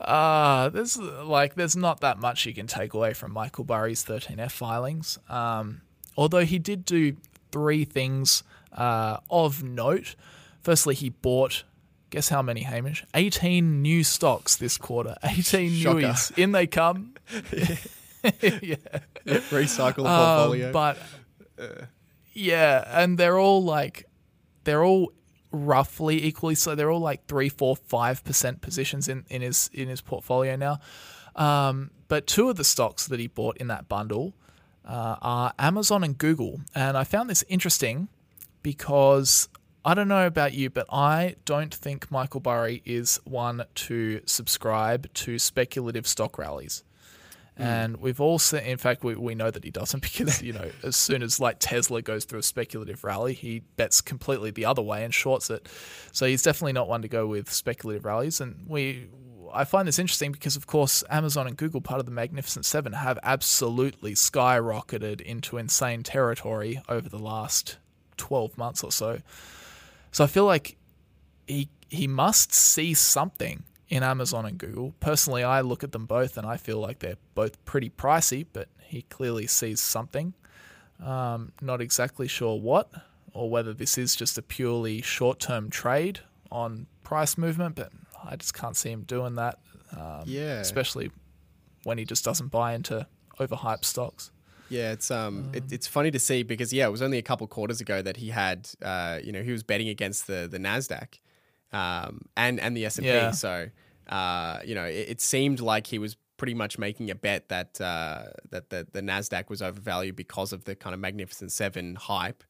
Uh, 0.00 0.68
there's 0.70 0.98
like 0.98 1.54
there's 1.54 1.76
not 1.76 2.00
that 2.00 2.18
much 2.18 2.44
you 2.46 2.52
can 2.54 2.66
take 2.66 2.92
away 2.94 3.14
from 3.14 3.32
Michael 3.32 3.64
Burry's 3.64 4.04
13F 4.04 4.50
filings. 4.50 5.18
Um, 5.28 5.82
although 6.16 6.44
he 6.44 6.58
did 6.58 6.84
do 6.84 7.16
three 7.52 7.84
things 7.84 8.42
uh, 8.72 9.18
of 9.30 9.62
note. 9.62 10.14
Firstly, 10.62 10.94
he 10.94 11.10
bought. 11.10 11.64
Guess 12.10 12.28
how 12.28 12.42
many, 12.42 12.60
Hamish? 12.62 13.06
18 13.14 13.80
new 13.80 14.04
stocks 14.04 14.56
this 14.56 14.76
quarter. 14.76 15.16
18 15.24 15.70
Shocker. 15.72 15.98
newies. 16.00 16.38
In 16.38 16.52
they 16.52 16.66
come. 16.66 17.14
yeah. 18.42 18.76
Recycle 19.26 20.04
the 20.04 20.08
Um, 20.08 20.36
portfolio. 20.36 20.72
but 20.72 20.98
yeah, 22.32 22.84
and 23.02 23.18
they're 23.18 23.38
all 23.38 23.62
like 23.64 24.06
they're 24.64 24.84
all 24.84 25.12
roughly 25.50 26.24
equally 26.24 26.54
so 26.54 26.74
they're 26.74 26.90
all 26.90 27.00
like 27.00 27.26
three, 27.26 27.48
four, 27.48 27.76
five 27.76 28.24
percent 28.24 28.60
positions 28.62 29.08
in, 29.08 29.24
in 29.28 29.42
his 29.42 29.70
in 29.72 29.88
his 29.88 30.00
portfolio 30.00 30.56
now. 30.56 30.78
Um, 31.36 31.90
but 32.08 32.26
two 32.26 32.48
of 32.50 32.56
the 32.56 32.64
stocks 32.64 33.06
that 33.06 33.18
he 33.20 33.26
bought 33.26 33.56
in 33.58 33.68
that 33.68 33.88
bundle 33.88 34.34
uh, 34.84 35.16
are 35.22 35.52
Amazon 35.58 36.04
and 36.04 36.16
Google, 36.16 36.60
and 36.74 36.96
I 36.96 37.04
found 37.04 37.28
this 37.30 37.44
interesting 37.48 38.08
because 38.62 39.48
I 39.84 39.94
don't 39.94 40.08
know 40.08 40.26
about 40.26 40.52
you, 40.54 40.70
but 40.70 40.86
I 40.92 41.36
don't 41.44 41.74
think 41.74 42.10
Michael 42.10 42.40
Burry 42.40 42.82
is 42.84 43.18
one 43.24 43.64
to 43.74 44.20
subscribe 44.26 45.12
to 45.14 45.38
speculative 45.38 46.06
stock 46.06 46.38
rallies. 46.38 46.84
Mm. 47.62 47.66
And 47.66 47.96
we've 47.98 48.20
all 48.20 48.38
seen, 48.38 48.60
in 48.60 48.78
fact, 48.78 49.04
we, 49.04 49.14
we 49.14 49.34
know 49.34 49.50
that 49.50 49.62
he 49.62 49.70
doesn't 49.70 50.00
because, 50.02 50.42
you 50.42 50.52
know, 50.52 50.70
as 50.82 50.96
soon 50.96 51.22
as 51.22 51.38
like 51.38 51.56
Tesla 51.60 52.02
goes 52.02 52.24
through 52.24 52.40
a 52.40 52.42
speculative 52.42 53.04
rally, 53.04 53.34
he 53.34 53.60
bets 53.76 54.00
completely 54.00 54.50
the 54.50 54.64
other 54.64 54.82
way 54.82 55.04
and 55.04 55.14
shorts 55.14 55.48
it. 55.48 55.68
So 56.10 56.26
he's 56.26 56.42
definitely 56.42 56.72
not 56.72 56.88
one 56.88 57.02
to 57.02 57.08
go 57.08 57.26
with 57.26 57.52
speculative 57.52 58.04
rallies. 58.04 58.40
And 58.40 58.66
we, 58.66 59.08
I 59.52 59.64
find 59.64 59.86
this 59.86 59.98
interesting 59.98 60.32
because, 60.32 60.56
of 60.56 60.66
course, 60.66 61.04
Amazon 61.08 61.46
and 61.46 61.56
Google, 61.56 61.80
part 61.80 62.00
of 62.00 62.06
the 62.06 62.12
Magnificent 62.12 62.64
Seven, 62.64 62.94
have 62.94 63.18
absolutely 63.22 64.14
skyrocketed 64.14 65.20
into 65.20 65.56
insane 65.56 66.02
territory 66.02 66.82
over 66.88 67.08
the 67.08 67.18
last 67.18 67.78
12 68.16 68.58
months 68.58 68.82
or 68.82 68.90
so. 68.90 69.20
So 70.10 70.24
I 70.24 70.26
feel 70.26 70.44
like 70.44 70.76
he 71.46 71.68
he 71.88 72.06
must 72.06 72.54
see 72.54 72.94
something 72.94 73.64
in 73.92 74.02
Amazon 74.02 74.46
and 74.46 74.56
Google. 74.56 74.94
Personally, 75.00 75.44
I 75.44 75.60
look 75.60 75.84
at 75.84 75.92
them 75.92 76.06
both 76.06 76.38
and 76.38 76.46
I 76.46 76.56
feel 76.56 76.78
like 76.78 77.00
they're 77.00 77.18
both 77.34 77.62
pretty 77.66 77.90
pricey, 77.90 78.46
but 78.50 78.68
he 78.80 79.02
clearly 79.02 79.46
sees 79.46 79.80
something. 79.80 80.32
Um, 81.04 81.52
not 81.60 81.82
exactly 81.82 82.26
sure 82.26 82.58
what, 82.58 82.90
or 83.34 83.50
whether 83.50 83.74
this 83.74 83.98
is 83.98 84.16
just 84.16 84.38
a 84.38 84.42
purely 84.42 85.02
short 85.02 85.40
term 85.40 85.68
trade 85.68 86.20
on 86.50 86.86
price 87.04 87.36
movement, 87.36 87.74
but 87.74 87.92
I 88.24 88.36
just 88.36 88.54
can't 88.54 88.76
see 88.76 88.90
him 88.90 89.02
doing 89.02 89.34
that. 89.34 89.58
Um, 89.94 90.22
Yeah. 90.24 90.60
Especially 90.60 91.10
when 91.82 91.98
he 91.98 92.06
just 92.06 92.24
doesn't 92.24 92.48
buy 92.48 92.72
into 92.72 93.06
overhyped 93.38 93.84
stocks. 93.84 94.30
Yeah, 94.70 94.92
it's 94.92 95.10
um, 95.10 95.50
it, 95.52 95.64
it's 95.70 95.86
funny 95.86 96.10
to 96.12 96.18
see 96.18 96.44
because 96.44 96.72
yeah, 96.72 96.86
it 96.86 96.90
was 96.90 97.02
only 97.02 97.18
a 97.18 97.22
couple 97.22 97.46
quarters 97.46 97.82
ago 97.82 98.00
that 98.00 98.16
he 98.16 98.30
had, 98.30 98.70
uh, 98.80 99.18
you 99.22 99.30
know, 99.30 99.42
he 99.42 99.52
was 99.52 99.62
betting 99.62 99.90
against 99.90 100.26
the 100.26 100.48
the 100.50 100.56
Nasdaq, 100.58 101.18
um, 101.72 102.22
and 102.36 102.60
and 102.60 102.76
the 102.76 102.84
S 102.86 102.98
and 102.98 103.06
Yeah. 103.06 103.30
P. 103.30 103.36
So, 103.36 103.68
uh, 104.08 104.58
you 104.64 104.74
know, 104.74 104.84
it, 104.84 105.08
it 105.10 105.20
seemed 105.20 105.60
like 105.60 105.86
he 105.86 105.98
was 105.98 106.16
pretty 106.36 106.54
much 106.54 106.76
making 106.78 107.10
a 107.10 107.14
bet 107.14 107.48
that 107.50 107.80
uh, 107.80 108.24
that 108.50 108.70
the 108.70 108.86
the 108.92 109.00
Nasdaq 109.00 109.48
was 109.48 109.62
overvalued 109.62 110.16
because 110.16 110.52
of 110.52 110.64
the 110.64 110.74
kind 110.74 110.94
of 110.94 111.00
Magnificent 111.00 111.52
Seven 111.52 111.94
hype. 111.94 112.42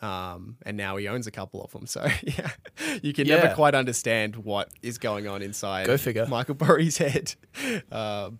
Um, 0.00 0.58
and 0.64 0.76
now 0.76 0.96
he 0.96 1.08
owns 1.08 1.26
a 1.26 1.32
couple 1.32 1.60
of 1.60 1.72
them. 1.72 1.86
So 1.86 2.06
yeah, 2.22 2.50
you 3.02 3.12
can 3.12 3.26
never 3.26 3.52
quite 3.54 3.74
understand 3.74 4.36
what 4.36 4.68
is 4.80 4.96
going 4.96 5.26
on 5.26 5.42
inside 5.42 5.86
Go 5.86 5.96
figure. 5.96 6.24
Michael 6.26 6.54
Burry's 6.54 6.98
head. 6.98 7.34
Um, 7.92 8.38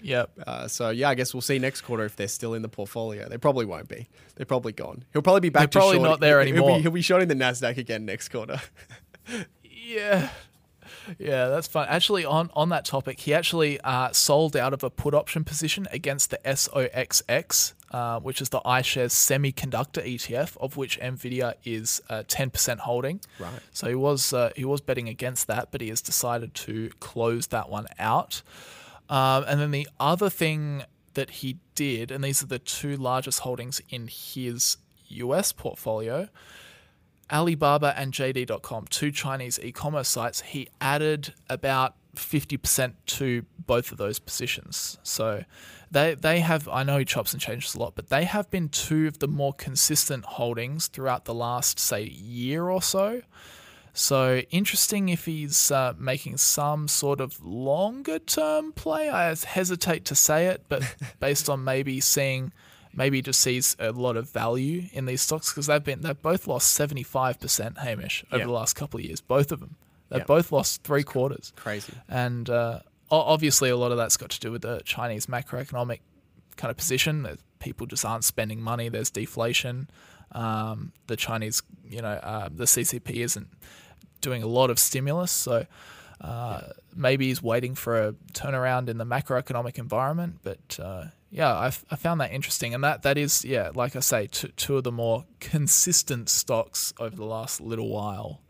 Yep. 0.00 0.30
uh, 0.46 0.68
so 0.68 0.90
yeah, 0.90 1.08
I 1.08 1.14
guess 1.16 1.34
we'll 1.34 1.40
see 1.40 1.58
next 1.58 1.80
quarter 1.80 2.04
if 2.04 2.14
they're 2.14 2.28
still 2.28 2.54
in 2.54 2.62
the 2.62 2.68
portfolio. 2.68 3.28
They 3.28 3.36
probably 3.38 3.64
won't 3.64 3.88
be. 3.88 4.06
They're 4.36 4.46
probably 4.46 4.72
gone. 4.72 5.02
He'll 5.12 5.22
probably 5.22 5.40
be 5.40 5.48
back. 5.48 5.72
They're 5.72 5.80
probably 5.80 5.96
short- 5.96 6.08
not 6.10 6.20
there 6.20 6.38
he'll- 6.40 6.46
He'll 6.54 6.62
anymore. 6.64 6.78
be, 6.78 6.82
he'll 6.82 6.90
be 6.92 7.02
shorting 7.02 7.26
the 7.28 7.34
Nasdaq 7.34 7.78
again 7.78 8.04
next 8.04 8.28
quarter. 8.28 8.60
Yeah. 9.88 10.28
Yeah, 11.18 11.48
that's 11.48 11.66
fun. 11.66 11.86
Actually, 11.88 12.24
on, 12.24 12.50
on 12.54 12.68
that 12.70 12.84
topic, 12.84 13.20
he 13.20 13.32
actually 13.32 13.80
uh, 13.80 14.12
sold 14.12 14.56
out 14.56 14.72
of 14.72 14.82
a 14.82 14.90
put 14.90 15.14
option 15.14 15.44
position 15.44 15.86
against 15.90 16.30
the 16.30 16.38
SOXX, 16.44 17.72
uh, 17.90 18.20
which 18.20 18.40
is 18.40 18.50
the 18.50 18.60
iShares 18.60 19.12
semiconductor 19.12 20.04
ETF, 20.04 20.56
of 20.58 20.76
which 20.76 21.00
Nvidia 21.00 21.54
is 21.64 22.02
uh, 22.10 22.22
10% 22.28 22.78
holding. 22.80 23.20
Right. 23.38 23.60
So 23.72 23.88
he 23.88 23.94
was 23.94 24.32
uh, 24.32 24.50
he 24.56 24.64
was 24.64 24.80
betting 24.80 25.08
against 25.08 25.46
that, 25.46 25.68
but 25.70 25.80
he 25.80 25.88
has 25.88 26.00
decided 26.00 26.54
to 26.54 26.90
close 27.00 27.48
that 27.48 27.68
one 27.70 27.86
out. 27.98 28.42
Um, 29.08 29.44
and 29.48 29.60
then 29.60 29.70
the 29.70 29.88
other 29.98 30.28
thing 30.28 30.84
that 31.14 31.30
he 31.30 31.58
did, 31.74 32.10
and 32.10 32.22
these 32.22 32.42
are 32.42 32.46
the 32.46 32.58
two 32.58 32.96
largest 32.96 33.40
holdings 33.40 33.80
in 33.88 34.08
his 34.08 34.76
US 35.08 35.52
portfolio, 35.52 36.28
Alibaba 37.30 37.94
and 37.96 38.12
JD.com, 38.12 38.86
two 38.88 39.10
Chinese 39.10 39.58
e 39.62 39.72
commerce 39.72 40.08
sites, 40.08 40.40
he 40.40 40.68
added 40.80 41.34
about 41.48 41.94
50% 42.16 42.94
to 43.06 43.44
both 43.66 43.92
of 43.92 43.98
those 43.98 44.18
positions. 44.18 44.98
So 45.02 45.44
they, 45.90 46.14
they 46.14 46.40
have, 46.40 46.68
I 46.68 46.82
know 46.82 46.98
he 46.98 47.04
chops 47.04 47.32
and 47.32 47.40
changes 47.40 47.74
a 47.74 47.80
lot, 47.80 47.94
but 47.94 48.08
they 48.08 48.24
have 48.24 48.50
been 48.50 48.68
two 48.68 49.06
of 49.06 49.18
the 49.18 49.28
more 49.28 49.52
consistent 49.52 50.24
holdings 50.24 50.88
throughout 50.88 51.24
the 51.24 51.34
last, 51.34 51.78
say, 51.78 52.04
year 52.04 52.68
or 52.68 52.82
so. 52.82 53.22
So 53.92 54.42
interesting 54.50 55.08
if 55.08 55.24
he's 55.24 55.70
uh, 55.70 55.94
making 55.98 56.36
some 56.36 56.88
sort 56.88 57.20
of 57.20 57.44
longer 57.44 58.18
term 58.18 58.72
play. 58.72 59.08
I 59.08 59.34
hesitate 59.34 60.04
to 60.06 60.14
say 60.14 60.46
it, 60.46 60.64
but 60.68 60.82
based 61.20 61.48
on 61.48 61.64
maybe 61.64 62.00
seeing, 62.00 62.52
maybe 62.98 63.22
just 63.22 63.40
sees 63.40 63.76
a 63.78 63.92
lot 63.92 64.16
of 64.16 64.28
value 64.30 64.82
in 64.92 65.06
these 65.06 65.22
stocks 65.22 65.50
because 65.50 65.66
they've 65.68 65.84
been 65.90 66.00
they've 66.02 66.20
both 66.20 66.46
lost 66.46 66.68
seventy 66.74 67.02
five 67.04 67.38
percent, 67.40 67.78
Hamish, 67.78 68.24
over 68.30 68.40
Yeah. 68.40 68.46
the 68.46 68.52
last 68.52 68.74
couple 68.74 68.98
of 69.00 69.04
years. 69.06 69.20
Both 69.22 69.52
of 69.52 69.60
them, 69.60 69.76
they've 70.10 70.18
Yeah. 70.20 70.24
both 70.36 70.50
lost 70.52 70.82
three 70.82 71.04
quarters, 71.04 71.52
Crazy. 71.56 71.94
and 72.08 72.50
uh, 72.50 72.80
obviously 73.10 73.70
a 73.70 73.76
lot 73.76 73.90
of 73.92 73.96
that's 73.96 74.16
got 74.18 74.30
to 74.30 74.40
do 74.40 74.50
with 74.52 74.62
the 74.62 74.80
Chinese 74.84 75.26
macroeconomic 75.26 76.00
kind 76.56 76.70
of 76.70 76.76
position. 76.76 77.22
That 77.22 77.38
people 77.60 77.86
just 77.86 78.04
aren't 78.04 78.24
spending 78.24 78.60
money. 78.60 78.88
There's 78.88 79.10
deflation. 79.10 79.88
Um, 80.32 80.92
the 81.06 81.16
Chinese, 81.16 81.62
you 81.88 82.02
know, 82.02 82.16
uh, 82.32 82.48
the 82.54 82.64
CCP 82.66 83.22
isn't 83.22 83.48
doing 84.20 84.42
a 84.42 84.46
lot 84.46 84.68
of 84.68 84.78
stimulus, 84.78 85.30
so 85.32 85.64
uh, 86.20 86.60
maybe 86.94 87.28
he's 87.28 87.42
waiting 87.42 87.74
for 87.74 87.96
a 88.08 88.12
turnaround 88.34 88.88
in 88.88 88.98
the 88.98 89.06
macroeconomic 89.06 89.78
environment. 89.78 90.40
But 90.42 90.78
uh, 90.82 91.04
yeah, 91.30 91.54
I, 91.54 91.66
f- 91.68 91.84
I 91.90 91.96
found 91.96 92.20
that 92.20 92.32
interesting, 92.32 92.74
and 92.74 92.82
that 92.84 93.02
that 93.02 93.18
is 93.18 93.44
yeah, 93.44 93.70
like 93.74 93.96
I 93.96 94.00
say, 94.00 94.26
two, 94.28 94.48
two 94.48 94.76
of 94.78 94.84
the 94.84 94.92
more 94.92 95.24
consistent 95.40 96.28
stocks 96.28 96.92
over 96.98 97.14
the 97.16 97.24
last 97.24 97.60
little 97.60 97.88
while. 97.88 98.42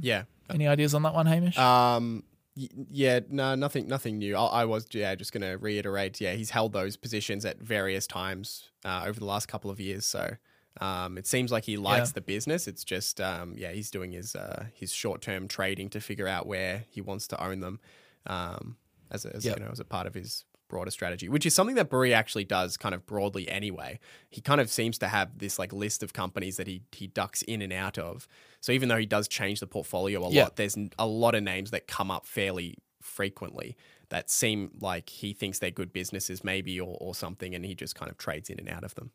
Yeah. 0.00 0.24
Any 0.50 0.66
ideas 0.66 0.94
on 0.94 1.02
that 1.02 1.14
one, 1.14 1.26
Hamish? 1.26 1.58
Um. 1.58 2.24
y- 2.56 2.68
Yeah. 2.90 3.20
No. 3.28 3.54
Nothing. 3.54 3.86
Nothing 3.86 4.18
new. 4.18 4.36
I, 4.36 4.62
I 4.62 4.64
was. 4.64 4.86
Yeah. 4.92 5.14
Just 5.14 5.32
going 5.32 5.42
to 5.42 5.58
reiterate. 5.58 6.20
Yeah. 6.20 6.32
He's 6.32 6.50
held 6.50 6.72
those 6.72 6.96
positions 6.96 7.44
at 7.44 7.58
various 7.60 8.06
times 8.06 8.70
uh, 8.84 9.02
over 9.06 9.18
the 9.20 9.26
last 9.26 9.46
couple 9.48 9.70
of 9.70 9.78
years. 9.80 10.06
So. 10.06 10.36
Um, 10.80 11.18
it 11.18 11.26
seems 11.26 11.50
like 11.50 11.64
he 11.64 11.76
likes 11.76 12.10
Yeah. 12.10 12.12
the 12.14 12.20
business. 12.20 12.68
It's 12.68 12.84
just, 12.84 13.20
um, 13.20 13.54
yeah, 13.56 13.72
he's 13.72 13.90
doing 13.90 14.12
his 14.12 14.36
uh, 14.36 14.66
his 14.72 14.92
short 14.92 15.20
term 15.20 15.48
trading 15.48 15.88
to 15.90 16.00
figure 16.00 16.28
out 16.28 16.46
where 16.46 16.84
he 16.88 17.00
wants 17.00 17.26
to 17.28 17.42
own 17.44 17.58
them, 17.58 17.80
um, 18.28 18.76
as 19.10 19.24
a, 19.24 19.34
as, 19.34 19.44
Yep. 19.44 19.58
you 19.58 19.64
know 19.64 19.70
as 19.72 19.80
a 19.80 19.84
part 19.84 20.06
of 20.06 20.14
his 20.14 20.44
broader 20.68 20.90
strategy, 20.90 21.28
which 21.28 21.44
is 21.46 21.54
something 21.54 21.76
that 21.76 21.88
Burry 21.90 22.12
actually 22.14 22.44
does 22.44 22.76
kind 22.76 22.94
of 22.94 23.06
broadly 23.06 23.48
anyway. 23.48 23.98
He 24.30 24.40
kind 24.40 24.60
of 24.60 24.70
seems 24.70 24.98
to 24.98 25.08
have 25.08 25.38
this 25.38 25.58
like 25.58 25.72
list 25.72 26.02
of 26.02 26.12
companies 26.12 26.56
that 26.58 26.66
he 26.66 26.82
he 26.92 27.06
ducks 27.06 27.42
in 27.42 27.62
and 27.62 27.72
out 27.72 27.98
of. 27.98 28.28
So 28.60 28.72
even 28.72 28.88
though 28.88 28.96
he 28.98 29.06
does 29.06 29.28
change 29.28 29.60
the 29.60 29.66
portfolio 29.66 30.22
a 30.24 30.30
Yeah. 30.30 30.44
lot, 30.44 30.56
there's 30.56 30.76
a 30.98 31.06
lot 31.06 31.34
of 31.34 31.42
names 31.42 31.70
that 31.70 31.86
come 31.86 32.10
up 32.10 32.26
fairly 32.26 32.76
frequently 33.00 33.76
that 34.10 34.30
seem 34.30 34.70
like 34.80 35.08
he 35.10 35.32
thinks 35.32 35.58
they're 35.58 35.70
good 35.70 35.92
businesses 35.92 36.42
maybe 36.44 36.80
or, 36.80 36.96
or 37.00 37.14
something 37.14 37.54
and 37.54 37.64
he 37.64 37.74
just 37.74 37.94
kind 37.94 38.10
of 38.10 38.16
trades 38.18 38.48
in 38.50 38.58
and 38.58 38.68
out 38.68 38.82
of 38.84 38.94
them. 38.94 39.10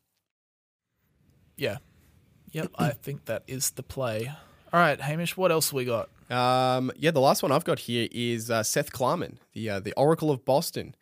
yeah, 1.56 1.78
yep. 2.52 2.70
I 2.78 2.90
think 2.90 3.26
that 3.26 3.42
is 3.46 3.70
the 3.70 3.82
play. 3.82 4.30
All 4.72 4.80
right, 4.80 5.00
Hamish. 5.00 5.36
What 5.36 5.52
else 5.52 5.72
we 5.72 5.84
got? 5.84 6.08
Um, 6.30 6.90
yeah, 6.96 7.10
the 7.12 7.20
last 7.20 7.42
one 7.42 7.52
I've 7.52 7.64
got 7.64 7.78
here 7.80 8.08
is 8.10 8.50
uh, 8.50 8.62
Seth 8.62 8.92
Klarman, 8.92 9.36
the 9.52 9.70
uh, 9.70 9.80
the 9.80 9.92
Oracle 9.92 10.30
of 10.30 10.44
Boston, 10.44 10.94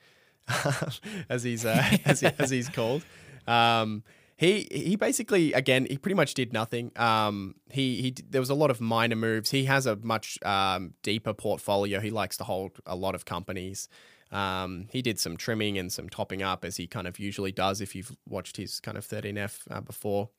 as 1.29 1.43
he's 1.43 1.65
uh, 1.65 1.83
as, 2.05 2.21
he, 2.21 2.29
as 2.39 2.51
he's 2.51 2.69
called. 2.69 3.05
Um, 3.47 4.03
he 4.37 4.67
he 4.71 4.97
basically 4.97 5.53
again 5.53 5.87
he 5.89 5.99
pretty 5.99 6.15
much 6.15 6.35
did 6.35 6.53
nothing. 6.53 6.91
Um, 6.97 7.55
he 7.71 8.03
he 8.03 8.15
there 8.29 8.41
was 8.41 8.51
a 8.51 8.55
lot 8.55 8.71
of 8.71 8.81
minor 8.81 9.17
moves. 9.17 9.51
He 9.51 9.67
has 9.67 9.87
a 9.87 9.97
much 9.97 10.39
um, 10.45 10.95
deeper 11.03 11.33
portfolio. 11.33 12.01
He 12.01 12.11
likes 12.11 12.37
to 12.39 12.45
hold 12.45 12.73
a 12.87 12.97
lot 12.97 13.15
of 13.15 13.25
companies. 13.25 13.89
Um, 14.33 14.87
he 14.91 15.03
did 15.03 15.21
some 15.21 15.37
trimming 15.37 15.77
and 15.77 15.93
some 15.93 16.09
topping 16.09 16.43
up 16.43 16.65
as 16.65 16.79
he 16.79 16.87
kind 16.87 17.07
of 17.07 17.19
usually 17.19 17.53
does. 17.53 17.83
If 17.83 17.95
you've 17.95 18.17
watched 18.27 18.57
his 18.57 18.81
kind 18.81 18.97
of 18.97 19.07
13F 19.07 19.61
uh, 19.71 19.83
before, 19.83 20.31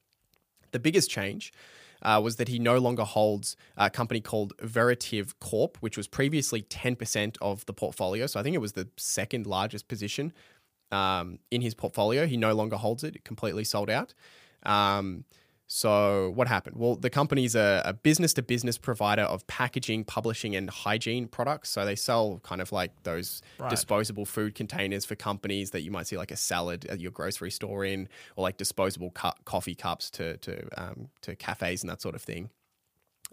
the 0.72 0.80
biggest 0.80 1.12
change 1.12 1.54
uh, 2.04 2.20
was 2.24 2.36
that 2.36 2.48
he 2.48 2.60
no 2.60 2.78
longer 2.78 3.04
holds 3.04 3.56
a 3.78 3.89
company 3.89 4.22
called 4.22 4.56
Veritiv 4.58 5.34
Corp, 5.39 5.78
which 5.80 5.98
was 5.98 6.08
previously 6.08 6.62
10% 6.62 7.38
of 7.42 7.66
the 7.66 7.74
portfolio. 7.74 8.28
So 8.28 8.39
I 8.39 8.44
think 8.44 8.54
it 8.54 8.60
was 8.60 8.74
the 8.74 8.89
second 8.98 9.48
largest 9.48 9.88
position 9.88 10.34
um, 10.92 11.39
in 11.50 11.62
his 11.62 11.74
portfolio. 11.74 12.28
He 12.28 12.38
no 12.38 12.54
longer 12.54 12.76
holds 12.76 13.04
it, 13.04 13.16
it 13.16 13.24
completely 13.24 13.63
sold 13.63 13.89
out. 13.89 14.13
Um, 14.63 15.26
so 15.76 16.32
what 16.36 16.48
happened? 16.48 16.76
Well, 16.78 16.96
the 16.96 17.10
company's 17.10 17.56
a, 17.56 17.82
a 17.84 17.94
business-to-business 17.94 18.78
provider 18.78 19.24
of 19.24 19.48
packaging, 19.48 20.04
publishing, 20.04 20.56
and 20.56 20.70
hygiene 20.70 21.28
products. 21.28 21.70
So 21.72 21.84
they 21.84 21.96
sell 21.96 22.40
kind 22.44 22.62
of 22.62 22.72
like 22.72 22.92
those 23.02 23.42
Right. 23.58 23.72
disposable 23.72 24.26
food 24.26 24.54
containers 24.54 25.04
for 25.04 25.16
companies 25.16 25.72
that 25.72 25.82
you 25.82 25.90
might 25.90 26.06
see 26.06 26.16
like 26.16 26.30
a 26.30 26.36
salad 26.36 26.86
at 26.86 27.00
your 27.00 27.10
grocery 27.10 27.50
store 27.50 27.84
in, 27.86 28.08
or 28.36 28.44
like 28.44 28.58
disposable 28.58 29.10
cu- 29.16 29.32
coffee 29.46 29.74
cups 29.74 30.12
to 30.12 30.38
to 30.38 30.68
um, 30.80 31.10
to 31.22 31.36
cafes 31.36 31.82
and 31.82 31.90
that 31.90 32.04
sort 32.04 32.14
of 32.14 32.22
thing. 32.22 32.52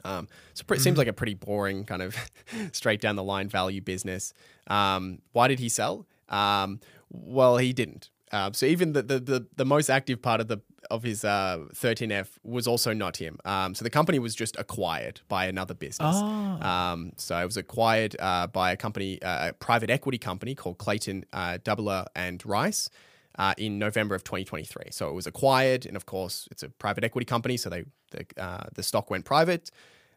Um, 0.03 0.27
so 0.55 0.65
it 0.71 0.81
seems 0.81 0.97
like 0.97 1.09
a 1.09 1.13
pretty 1.13 1.35
boring 1.35 1.85
kind 1.85 2.01
of 2.01 2.17
straight 2.73 3.03
down 3.03 3.17
the 3.17 3.23
line 3.23 3.51
value 3.51 3.83
business. 3.83 4.33
Um, 4.67 5.19
why 5.33 5.47
did 5.49 5.59
he 5.59 5.69
sell? 5.69 6.07
Um, 6.31 6.81
well, 7.11 7.59
he 7.59 7.75
didn't. 7.75 8.09
Um, 8.33 8.55
so 8.55 8.65
even 8.67 8.93
the, 8.93 9.03
the 9.03 9.19
the 9.19 9.47
the 9.57 9.65
most 9.65 9.91
active 9.91 10.23
part 10.23 10.41
of 10.41 10.47
the 10.49 10.59
of 10.91 11.03
his 11.03 11.25
uh, 11.25 11.59
13F 11.75 12.29
was 12.43 12.67
also 12.67 12.93
not 12.93 13.17
him. 13.17 13.39
Um, 13.45 13.75
so 13.75 13.85
the 13.85 13.91
company 13.91 14.19
was 14.19 14.35
just 14.35 14.57
acquired 14.59 15.21
by 15.29 15.47
another 15.47 15.75
business. 15.75 16.17
Oh. 16.17 16.61
Um, 16.61 17.13
so 17.17 17.39
it 17.39 17.45
was 17.45 17.57
acquired 17.57 18.17
uh, 18.19 18.47
by 18.47 18.73
a 18.73 18.77
company, 18.77 19.21
uh, 19.23 19.49
a 19.49 19.53
private 19.53 19.91
equity 19.91 20.19
company 20.19 20.55
called 20.55 20.79
Clayton 20.79 21.25
uh, 21.33 21.59
Dubilier 21.63 22.07
and 22.15 22.45
Rice. 22.45 22.91
Uh, 23.39 23.55
in 23.57 23.79
November 23.79 24.15
of 24.15 24.23
2023, 24.25 24.91
so 24.91 25.09
it 25.09 25.15
was 25.15 25.27
acquired, 25.27 25.87
and 25.87 25.97
of 25.97 26.05
course, 26.05 26.49
it's 26.51 26.65
a 26.65 26.69
private 26.69 27.05
equity 27.05 27.25
company, 27.25 27.57
so 27.57 27.71
they 27.71 27.85
the, 28.11 28.27
uh, 28.37 28.65
the 28.75 28.83
stock 28.83 29.09
went 29.09 29.25
private. 29.25 29.71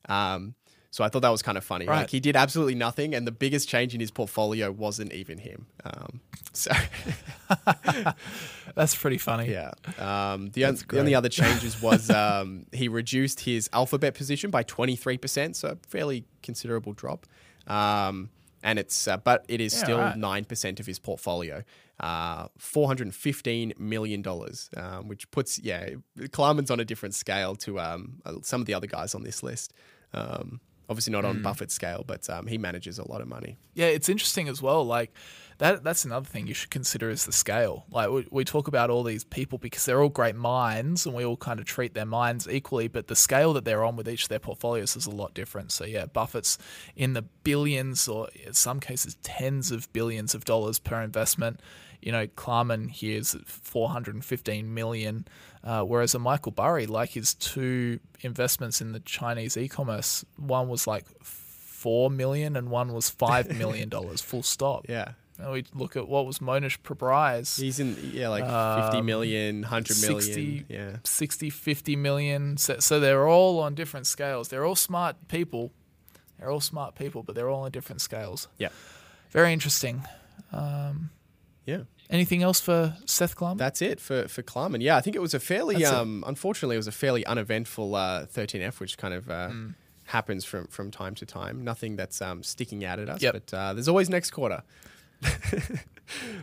Um, 0.10 0.56
so 0.94 1.04
I 1.04 1.10
thought 1.10 1.24
that 1.24 1.32
was 1.32 1.42
kind 1.42 1.58
of 1.58 1.64
funny. 1.64 1.88
Right. 1.88 2.02
Like 2.02 2.12
he 2.12 2.20
did 2.20 2.36
absolutely 2.36 2.76
nothing, 2.76 3.16
and 3.16 3.26
the 3.26 3.32
biggest 3.32 3.68
change 3.68 3.96
in 3.96 4.00
his 4.00 4.12
portfolio 4.12 4.72
wasn't 4.72 5.12
even 5.12 5.40
him. 5.40 5.66
Um, 5.84 6.22
so 6.54 6.72
That's 8.76 8.94
pretty 8.96 9.18
funny. 9.18 9.50
yeah, 9.52 9.72
um, 9.98 10.52
the, 10.52 10.62
That's 10.62 10.84
the 10.84 11.00
only 11.00 11.16
other 11.16 11.30
changes 11.30 11.82
was 11.82 12.10
um, 12.12 12.68
he 12.72 12.90
reduced 12.90 13.40
his 13.40 13.72
alphabet 13.74 14.14
position 14.14 14.52
by 14.52 14.62
twenty 14.62 14.96
three 14.96 15.18
percent, 15.18 15.56
so 15.56 15.70
a 15.70 15.78
fairly 15.88 16.26
considerable 16.44 16.94
drop. 16.94 17.26
Um, 17.66 18.30
and 18.62 18.78
it's 18.78 19.08
uh, 19.08 19.18
but 19.18 19.46
it 19.48 19.62
is 19.62 19.74
Yeah, 19.74 19.84
still 19.84 20.16
nine 20.16 20.46
percent 20.46 20.80
of 20.80 20.86
his 20.86 21.00
portfolio, 21.00 21.64
uh, 22.02 22.50
four 22.60 22.86
hundred 22.86 23.08
and 23.08 23.16
fifteen 23.16 23.74
million 23.80 24.22
dollars, 24.22 24.70
um, 24.78 25.08
which 25.08 25.32
puts 25.32 25.58
yeah, 25.58 25.90
Klarman's 26.20 26.70
on 26.70 26.80
a 26.80 26.86
different 26.86 27.16
scale 27.16 27.56
to 27.56 27.80
um, 27.80 28.22
uh, 28.28 28.34
some 28.44 28.62
of 28.62 28.68
the 28.68 28.76
other 28.76 28.86
guys 28.86 29.16
on 29.16 29.24
this 29.24 29.42
list. 29.42 29.74
Um, 30.14 30.62
obviously 30.90 31.12
not 31.12 31.26
on 31.26 31.42
Buffett's 31.42 31.74
scale, 31.74 32.04
but 32.06 32.30
um, 32.30 32.48
he 32.48 32.58
manages 32.58 33.00
a 33.00 33.10
lot 33.10 33.22
of 33.22 33.28
money. 33.28 33.58
Yeah, 33.74 33.88
it's 33.88 34.10
interesting 34.10 34.48
as 34.48 34.62
well. 34.62 34.86
Like 34.86 35.14
that 35.60 35.84
that's 35.84 36.06
another 36.06 36.26
thing 36.26 36.48
you 36.48 36.54
should 36.54 36.70
consider 36.70 37.10
is 37.10 37.26
the 37.26 37.32
scale. 37.32 37.86
Like 37.90 38.10
we, 38.10 38.28
we 38.32 38.44
talk 38.44 38.68
about 38.68 38.90
all 38.90 39.04
these 39.04 39.24
people 39.24 39.58
because 39.58 39.86
they're 39.86 40.02
all 40.02 40.10
great 40.10 40.36
minds 40.36 41.06
and 41.06 41.16
we 41.16 41.26
all 41.26 41.38
kind 41.38 41.60
of 41.60 41.66
treat 41.66 41.94
their 41.94 42.06
minds 42.06 42.48
equally, 42.48 42.88
but 42.88 43.08
the 43.08 43.16
scale 43.16 43.54
that 43.54 43.66
they're 43.66 43.84
on 43.84 43.96
with 43.96 44.10
each 44.10 44.24
of 44.24 44.30
their 44.30 44.40
portfolios 44.40 44.96
is 44.96 45.06
a 45.06 45.12
lot 45.12 45.34
different. 45.34 45.72
So 45.72 45.86
yeah, 45.86 46.06
Buffett's 46.06 46.58
in 46.96 47.14
the 47.14 47.22
billions 47.22 48.08
or 48.08 48.30
in 48.46 48.54
some 48.54 48.80
cases 48.80 49.16
tens 49.24 49.72
of 49.72 49.92
billions 49.94 50.36
of 50.36 50.46
dollars 50.46 50.80
per 50.80 51.02
investment. 51.02 51.60
You 52.06 52.12
know, 52.12 52.28
Klarman 52.28 52.90
here's 52.92 53.36
415 53.46 54.74
million, 54.74 55.28
uh, 55.64 55.84
whereas 55.84 56.14
a 56.14 56.20
Michael 56.20 56.52
Burry, 56.52 56.86
like 56.86 57.12
his 57.12 57.34
two 57.34 58.00
investments 58.22 58.82
in 58.82 58.92
the 58.92 59.00
Chinese 59.00 59.56
e-commerce, 59.58 60.26
one 60.38 60.68
was 60.68 60.86
like 60.88 61.06
four 61.22 62.10
million 62.10 62.56
and 62.56 62.70
one 62.70 62.94
was 62.94 63.10
five 63.10 63.58
million 63.58 63.90
dollars 63.90 64.22
full 64.22 64.44
stop. 64.44 64.86
Yeah. 64.90 65.14
And 65.40 65.52
we 65.52 65.66
look 65.74 65.96
at 65.96 66.08
what 66.08 66.26
was 66.26 66.40
Mohnish 66.40 66.78
Pabrai's, 66.84 67.58
He's 67.58 67.80
in 67.80 67.98
yeah 68.14 68.30
like 68.30 68.44
fifty 68.84 69.02
million, 69.02 69.64
hundred 69.64 70.00
million. 70.02 70.22
60, 70.22 70.66
yeah. 70.70 70.98
60, 71.04 71.50
50 71.50 71.96
million. 71.96 72.58
So, 72.58 72.80
so 72.80 73.00
they're 73.00 73.28
all 73.28 73.60
on 73.60 73.74
different 73.76 74.06
scales. 74.06 74.50
They're 74.50 74.64
all 74.66 74.76
smart 74.76 75.28
people. 75.28 75.72
They're 76.38 76.52
all 76.52 76.62
smart 76.62 76.96
people, 76.96 77.24
but 77.24 77.36
they're 77.36 77.50
all 77.50 77.64
on 77.64 77.72
different 77.72 78.02
scales. 78.02 78.48
Yeah. 78.58 78.70
Very 79.32 79.52
interesting. 79.54 80.04
Yeah. 81.66 81.80
Anything 82.10 82.44
else 82.44 82.60
for 82.62 82.96
Seth 83.06 83.36
Klarman? 83.36 83.58
That's 83.58 83.82
it 83.82 84.00
for 84.00 84.28
for 84.28 84.44
Klarman. 84.44 84.82
Yeah, 84.82 84.98
I 84.98 85.02
think 85.02 85.16
it 85.16 85.22
was 85.22 85.34
a 85.34 85.40
fairly 85.40 85.76
That's 85.78 85.92
it. 85.92 85.96
um 85.96 86.24
unfortunately 86.28 86.76
it 86.76 86.80
was 86.80 86.88
a 86.88 86.92
fairly 86.92 87.26
uneventful 87.26 87.96
uh 87.96 88.26
13F 88.26 88.80
which 88.80 88.98
kind 88.98 89.14
of 89.14 89.30
uh 89.30 89.50
Hmm. 89.50 89.70
happens 90.06 90.46
from 90.46 90.68
from 90.68 90.92
time 90.92 91.16
to 91.16 91.26
time. 91.26 91.64
Nothing 91.64 91.96
that's 91.96 92.22
um 92.22 92.44
sticking 92.44 92.84
out 92.86 93.00
at 93.00 93.10
us, 93.10 93.22
Yep. 93.22 93.34
but 93.34 93.54
uh, 93.58 93.74
there's 93.74 93.88
always 93.88 94.10
next 94.10 94.32
quarter. 94.32 94.64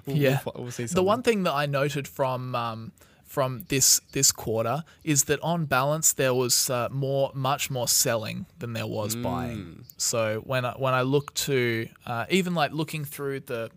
We'll- 0.07 0.17
yeah. 0.17 0.41
we'll, 0.45 0.65
we'll 0.65 0.71
see 0.73 0.87
the 0.87 1.03
one 1.03 1.23
thing 1.23 1.43
that 1.45 1.53
I 1.53 1.67
noted 1.67 2.09
from 2.09 2.55
um, 2.55 2.93
from 3.25 3.65
this 3.69 4.01
this 4.13 4.33
quarter 4.33 4.83
is 5.05 5.25
that 5.25 5.39
on 5.43 5.67
balance 5.67 6.15
there 6.15 6.35
was 6.35 6.71
uh, 6.71 6.89
more 6.91 7.31
much 7.35 7.71
more 7.71 7.87
selling 7.87 8.47
than 8.59 8.73
there 8.73 8.87
was 8.87 9.15
Mm. 9.15 9.23
buying. 9.23 9.85
So 9.99 10.41
when 10.45 10.65
I, 10.65 10.73
when 10.73 10.95
I 10.95 11.03
look 11.03 11.33
to 11.35 11.87
uh, 12.07 12.25
even 12.31 12.55
like 12.55 12.73
looking 12.73 13.05
through 13.05 13.41
the 13.41 13.71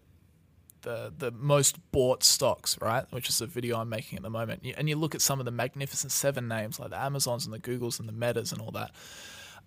the 0.84 1.12
the 1.18 1.32
most 1.32 1.78
bought 1.92 2.24
stocks, 2.24 2.78
right? 2.82 3.06
Which 3.12 3.28
is 3.28 3.42
a 3.42 3.48
video 3.48 3.78
I'm 3.80 3.90
making 3.90 4.18
at 4.18 4.24
the 4.24 4.30
moment. 4.30 4.64
And 4.78 4.88
you 4.88 4.96
look 4.96 5.16
at 5.16 5.22
some 5.22 5.40
of 5.40 5.46
the 5.46 5.52
magnificent 5.52 6.12
seven 6.12 6.48
names 6.48 6.80
like 6.80 6.92
the 6.92 7.02
Amazons 7.02 7.46
and 7.46 7.54
the 7.54 7.60
Googles 7.60 8.00
and 8.00 8.08
the 8.08 8.14
Metas 8.14 8.52
and 8.52 8.62
all 8.62 8.72
that. 8.72 8.92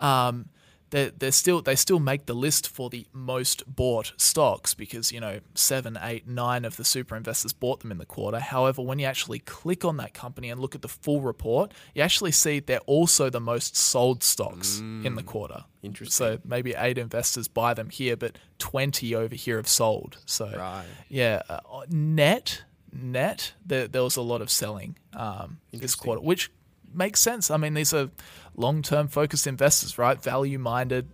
um, 0.00 0.48
they 0.90 1.10
they 1.16 1.30
still 1.30 1.62
they 1.62 1.74
still 1.74 1.98
make 1.98 2.26
the 2.26 2.34
list 2.34 2.68
for 2.68 2.88
the 2.90 3.06
most 3.12 3.64
bought 3.66 4.12
stocks 4.16 4.74
because 4.74 5.12
you 5.12 5.20
know 5.20 5.40
seven, 5.54 5.98
eight, 6.02 6.26
nine 6.26 6.64
of 6.64 6.76
the 6.76 6.84
super 6.84 7.16
investors 7.16 7.52
bought 7.52 7.80
them 7.80 7.90
in 7.90 7.98
the 7.98 8.06
quarter. 8.06 8.38
However, 8.38 8.82
when 8.82 8.98
you 8.98 9.06
actually 9.06 9.40
click 9.40 9.84
on 9.84 9.96
that 9.96 10.14
company 10.14 10.50
and 10.50 10.60
look 10.60 10.74
at 10.74 10.82
the 10.82 10.88
full 10.88 11.20
report, 11.20 11.72
you 11.94 12.02
actually 12.02 12.32
see 12.32 12.60
they're 12.60 12.78
also 12.80 13.30
the 13.30 13.40
most 13.40 13.76
sold 13.76 14.22
stocks 14.22 14.78
in 14.78 15.14
the 15.16 15.22
quarter. 15.22 15.64
Interesting. 15.82 16.12
So 16.12 16.38
maybe 16.44 16.74
eight 16.76 16.98
investors 16.98 17.48
buy 17.48 17.74
them 17.74 17.90
here, 17.90 18.16
but 18.16 18.38
twenty 18.58 19.14
over 19.14 19.34
here 19.34 19.56
have 19.56 19.68
sold. 19.68 20.18
So 20.26 20.50
Right. 20.56 20.84
yeah, 21.08 21.42
uh, 21.48 21.60
net 21.90 22.62
net 22.92 23.52
there, 23.64 23.88
there 23.88 24.02
was 24.02 24.16
a 24.16 24.22
lot 24.22 24.40
of 24.40 24.50
selling 24.50 24.96
um, 25.12 25.58
this 25.72 25.94
quarter, 25.94 26.20
which 26.20 26.50
makes 26.96 27.20
sense. 27.20 27.50
I 27.50 27.56
mean, 27.56 27.74
these 27.74 27.92
are 27.92 28.10
long 28.56 28.82
term 28.82 29.08
focused 29.08 29.46
investors, 29.46 29.98
right? 29.98 30.20
Value 30.22 30.58
minded, 30.58 31.08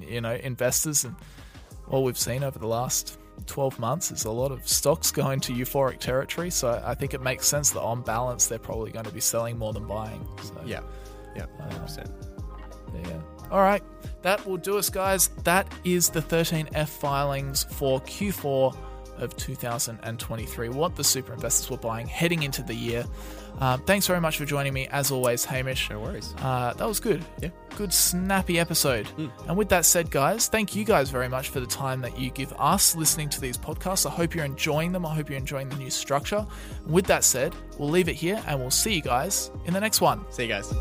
you 0.00 0.20
know, 0.20 0.34
investors, 0.34 1.04
and 1.04 1.14
what 1.86 2.02
we've 2.02 2.18
seen 2.18 2.42
over 2.44 2.58
the 2.58 2.66
last. 2.68 3.18
12 3.46 3.78
months 3.78 4.10
is 4.10 4.24
a 4.24 4.30
lot 4.32 4.50
of 4.50 4.66
stocks 4.66 5.12
going 5.12 5.38
to 5.38 5.52
euphoric 5.52 6.00
territory 6.00 6.50
so 6.50 6.82
i 6.84 6.92
think 6.92 7.14
it 7.14 7.22
makes 7.22 7.46
sense 7.46 7.70
that 7.70 7.80
on 7.80 8.02
balance 8.02 8.48
they're 8.48 8.58
probably 8.58 8.90
going 8.90 9.04
to 9.04 9.12
be 9.12 9.20
selling 9.20 9.56
more 9.56 9.72
than 9.72 9.86
buying 9.86 10.26
so 10.42 10.60
Yeah. 10.66 10.80
Yeah. 11.36 11.46
Uh, 11.60 11.68
100%. 11.86 12.10
yeah. 13.06 13.20
All 13.52 13.60
right. 13.60 13.82
That 14.22 14.44
will 14.44 14.56
do 14.56 14.76
us, 14.76 14.90
guys. 14.90 15.28
That 15.44 15.72
is 15.84 16.08
the 16.10 16.20
13F 16.20 16.88
filings 16.88 17.62
for 17.62 18.00
Q4 18.00 18.76
of 19.22 19.36
2023. 19.36 20.68
What 20.68 20.96
the 20.96 21.04
super 21.04 21.32
investors 21.32 21.70
were 21.70 21.76
buying 21.76 22.06
heading 22.06 22.42
into 22.42 22.62
the 22.62 22.74
year. 22.74 23.04
Um, 23.60 23.82
thanks 23.82 24.06
very 24.06 24.20
much 24.20 24.38
for 24.38 24.44
joining 24.44 24.72
me, 24.72 24.86
as 24.88 25.10
always, 25.10 25.44
Hamish. 25.44 25.90
No 25.90 26.00
worries. 26.00 26.34
Uh, 26.38 26.72
that 26.74 26.86
was 26.86 27.00
good. 27.00 27.24
Yeah. 27.42 27.48
Good, 27.76 27.92
snappy 27.92 28.58
episode. 28.58 29.08
And 29.46 29.56
with 29.56 29.68
that 29.70 29.84
said, 29.84 30.10
guys, 30.10 30.48
thank 30.48 30.76
you 30.76 30.84
guys 30.84 31.10
very 31.10 31.28
much 31.28 31.48
for 31.48 31.60
the 31.60 31.66
time 31.66 32.00
that 32.02 32.18
you 32.18 32.30
give 32.30 32.52
us 32.58 32.94
listening 32.96 33.28
to 33.30 33.40
these 33.40 33.58
podcasts. 33.58 34.06
I 34.06 34.10
hope 34.10 34.34
you're 34.34 34.44
enjoying 34.44 34.92
them. 34.92 35.04
I 35.04 35.14
hope 35.14 35.28
you're 35.28 35.38
enjoying 35.38 35.68
the 35.68 35.76
new 35.76 35.90
structure. 35.90 36.46
And 36.84 36.92
with 36.92 37.06
that 37.06 37.24
said, 37.24 37.54
we'll 37.78 37.90
leave 37.90 38.08
it 38.08 38.16
here 38.16 38.42
and 38.46 38.60
we'll 38.60 38.70
see 38.70 38.94
you 38.94 39.02
guys 39.02 39.50
in 39.64 39.74
the 39.74 39.80
next 39.80 40.00
one. 40.00 40.24
See 40.30 40.44
you 40.44 40.48
guys. 40.48 40.72